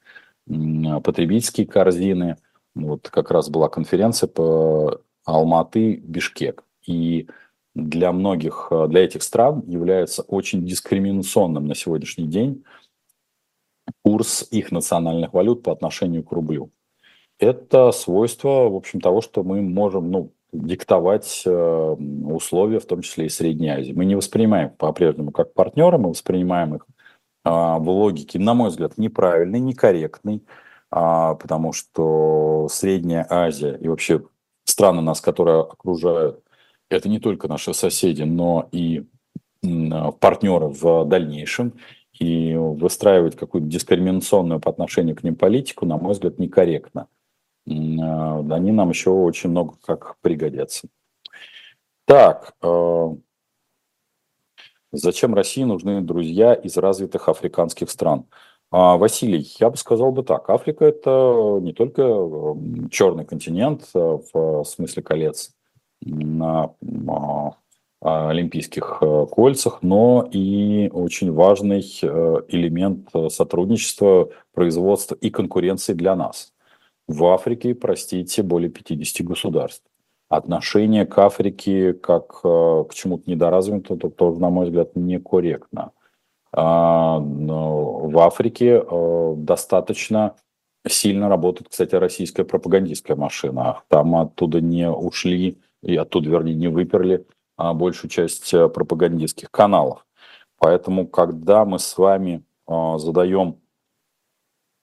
[1.03, 2.36] потребительские корзины.
[2.74, 6.64] Вот как раз была конференция по Алматы, Бишкек.
[6.86, 7.28] И
[7.74, 12.64] для многих, э, для этих стран является очень дискриминационным на сегодняшний день
[14.05, 16.70] курс их национальных валют по отношению к рублю.
[17.38, 23.26] Это свойство, в общем, того, что мы можем ну, диктовать э, условия, в том числе
[23.26, 23.92] и Средней Азии.
[23.92, 26.97] Мы не воспринимаем по-прежнему как партнеры, мы воспринимаем их а,
[27.51, 30.42] в логике, на мой взгляд, неправильный, некорректный,
[30.90, 34.22] а, потому что Средняя Азия и вообще
[34.64, 36.42] страны нас, которые окружают,
[36.90, 39.07] это не только наши соседи, но и
[40.20, 41.74] партнеры в дальнейшем.
[42.18, 47.07] и выстраивать какую-то дискриминационную по отношению к ним политику, на мой взгляд, некорректно.
[47.68, 50.88] А, они нам еще очень много как пригодятся.
[52.07, 53.14] Так, а,
[54.93, 58.26] зачем России нужны друзья из развитых африканских стран?
[58.70, 60.49] А, Василий, я бы сказал бы так.
[60.51, 62.03] Африка– это не только
[62.91, 65.53] черный континент в смысле колец
[66.01, 66.70] на
[68.01, 76.53] олимпийских э, кольцах, но и очень важный э, элемент сотрудничества, производства и конкуренции для нас.
[77.09, 79.82] В Африке, простите, более 50 государств.
[80.29, 85.93] Отношение к Африке как э, к чему-то недоразвитому тоже, на мой взгляд, некорректно.
[86.53, 88.83] А, в Африке
[89.37, 90.35] достаточно
[90.87, 93.83] сильно работает, кстати, российская пропагандистская машина.
[93.89, 97.26] Там оттуда не ушли, и оттуда, вернее, не выперли
[97.57, 100.07] а, большую часть э, пропагандистских каналов.
[100.59, 103.61] Поэтому, когда мы с вами задаем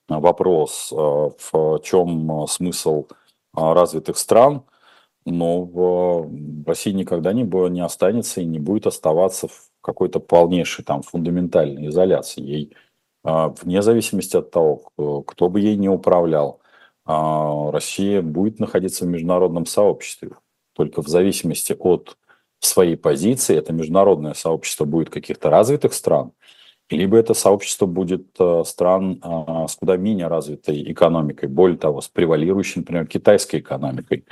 [0.07, 3.07] вопрос, в чем смысл
[3.53, 4.63] развитых стран,
[5.25, 6.31] но в
[6.67, 12.41] России никогда не, не останется и не будет оставаться в какой-то полнейшей там фундаментальной изоляции.
[12.41, 12.75] Ей,
[13.23, 16.59] вне зависимости от того, кто бы ей не управлял,
[17.05, 20.31] Россия будет находиться в международном сообществе.
[20.73, 22.17] Только в зависимости от
[22.59, 26.31] своей позиции, это международное сообщество будет каких-то развитых стран,
[26.89, 29.21] либо это сообщество будет э, стран
[29.67, 34.25] с куда менее развитой экономикой, более того, с превалирующей, например, китайской экономикой.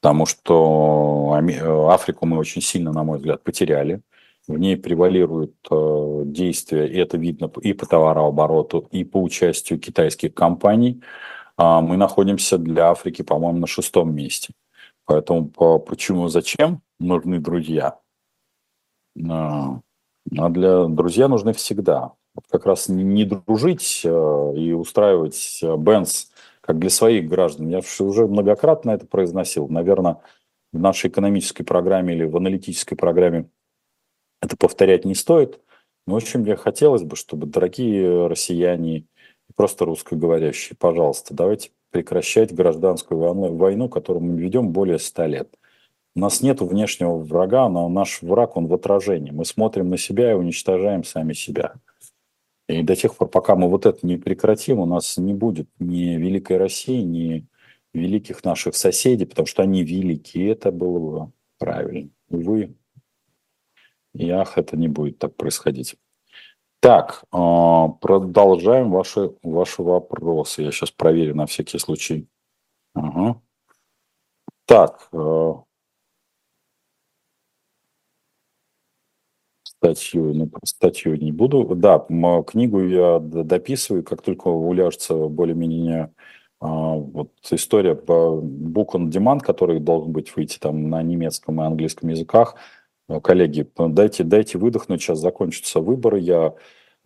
[0.00, 4.02] Потому что э, Африку мы очень сильно, на мой взгляд, потеряли.
[4.46, 5.56] В ней превалируют
[6.32, 11.02] действия, и это видно и по товарообороту, и по участию китайских компаний.
[11.56, 14.52] А мы находимся для Африки, по-моему, на шестом месте.
[15.06, 15.48] Поэтому
[15.80, 17.98] почему, зачем нужны друзья?
[19.28, 19.80] А,
[20.36, 22.12] а для друзья нужны всегда.
[22.50, 26.30] Как раз не дружить э, и устраивать э, бенз
[26.66, 27.68] как для своих граждан.
[27.68, 29.68] Я уже многократно это произносил.
[29.68, 30.18] Наверное,
[30.72, 33.48] в нашей экономической программе или в аналитической программе
[34.42, 35.60] это повторять не стоит.
[36.06, 39.06] Но, общем, мне хотелось бы, чтобы дорогие россияне,
[39.54, 43.20] просто русскоговорящие, пожалуйста, давайте прекращать гражданскую
[43.56, 45.56] войну, которую мы ведем более ста лет.
[46.16, 49.30] У нас нет внешнего врага, но наш враг, он в отражении.
[49.30, 51.74] Мы смотрим на себя и уничтожаем сами себя.
[52.68, 56.16] И до тех пор, пока мы вот это не прекратим, у нас не будет ни
[56.16, 57.46] Великой России, ни
[57.94, 62.10] великих наших соседей, потому что они великие, это было бы правильно.
[62.28, 62.74] Увы,
[64.16, 65.96] и ах, это не будет так происходить.
[66.80, 70.62] Так, а, продолжаем ваши, ваши вопросы.
[70.62, 72.28] Я сейчас проверю на всякий случай.
[72.94, 73.40] Ага.
[74.66, 75.08] Так,
[79.94, 81.64] статью, ну, статью не буду.
[81.74, 81.98] Да,
[82.46, 86.12] книгу я дописываю, как только уляжется более-менее
[86.60, 91.64] а, вот история по Book on Demand, который должен быть выйти там на немецком и
[91.64, 92.56] английском языках,
[93.08, 96.54] Э, коллеги, дайте, дайте выдохнуть, сейчас закончатся выборы, я,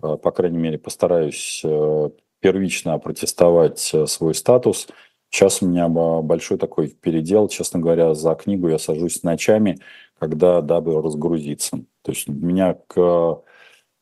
[0.03, 2.11] э, по крайней мере, постараюсь э,
[2.41, 4.89] первично протестовать свой статус.
[5.31, 9.79] Сейчас у меня большой такой передел, честно говоря, за книгу я сажусь ночами,
[10.19, 11.85] когда дабы разгрузиться.
[12.03, 13.43] То есть у меня к,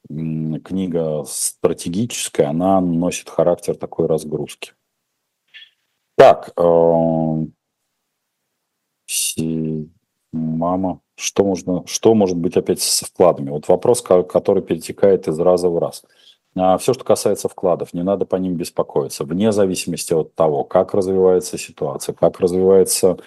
[0.09, 4.73] книга стратегическая, она носит характер такой разгрузки.
[6.17, 6.53] Так,
[10.33, 13.51] мама, что, можно, что может быть опять со вкладами?
[13.51, 16.05] Вот вопрос, который перетекает из раза в раз.
[16.59, 20.95] А все, что касается вкладов, не надо по ним беспокоиться, вне зависимости от того, как
[20.95, 23.19] развивается ситуация, как развиваются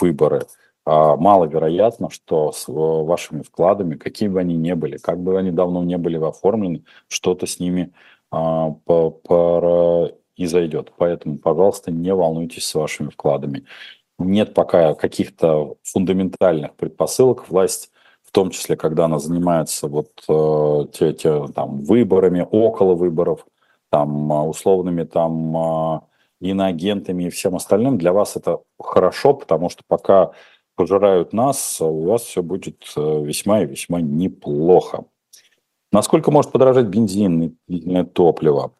[0.00, 0.46] выборы.
[0.84, 5.84] А маловероятно, что с вашими вкладами, какими бы они ни были, как бы они давно
[5.84, 7.92] не были оформлены, что-то с ними
[8.30, 8.70] а,
[10.36, 10.92] произойдет.
[10.96, 13.64] Поэтому, пожалуйста, не волнуйтесь с вашими вкладами
[14.18, 17.48] нет пока каких-то фундаментальных предпосылок.
[17.48, 17.90] Власть,
[18.28, 23.46] в том числе, когда она занимается вот э, те, те, там, выборами, около выборов,
[23.88, 26.00] там, условными там, э,
[26.40, 30.32] иноагентами и всем остальным, для вас это хорошо, потому что пока
[30.74, 35.06] пожирают нас, у вас все будет э, весьма и весьма неплохо.
[35.90, 38.72] Насколько может подорожать бензин и топливо?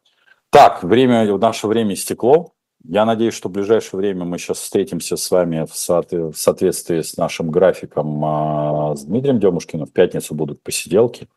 [0.51, 2.53] Так, время, наше время стекло.
[2.87, 7.01] Я надеюсь, что в ближайшее время мы сейчас встретимся с вами в, со- в соответствии
[7.01, 9.85] с нашим графиком а, с Дмитрием Демушкиным.
[9.85, 11.27] В пятницу будут посиделки.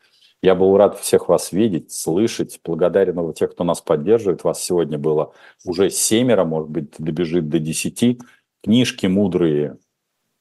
[0.41, 2.61] Я был рад всех вас видеть, слышать.
[2.65, 4.45] Благодарен тех, кто нас поддерживает.
[4.45, 5.33] Вас сегодня было
[5.65, 8.21] уже семеро, может быть, добежит до десяти.
[8.63, 9.79] Книжки мудрые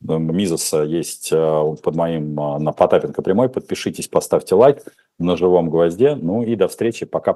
[0.02, 3.50] Мизоса есть а, под моим а, на Потапенко прямой.
[3.50, 4.84] Подпишитесь, поставьте лайк.
[5.18, 6.16] на живом гвозде.
[6.16, 7.06] Ну и до встречи.
[7.06, 7.30] Пока.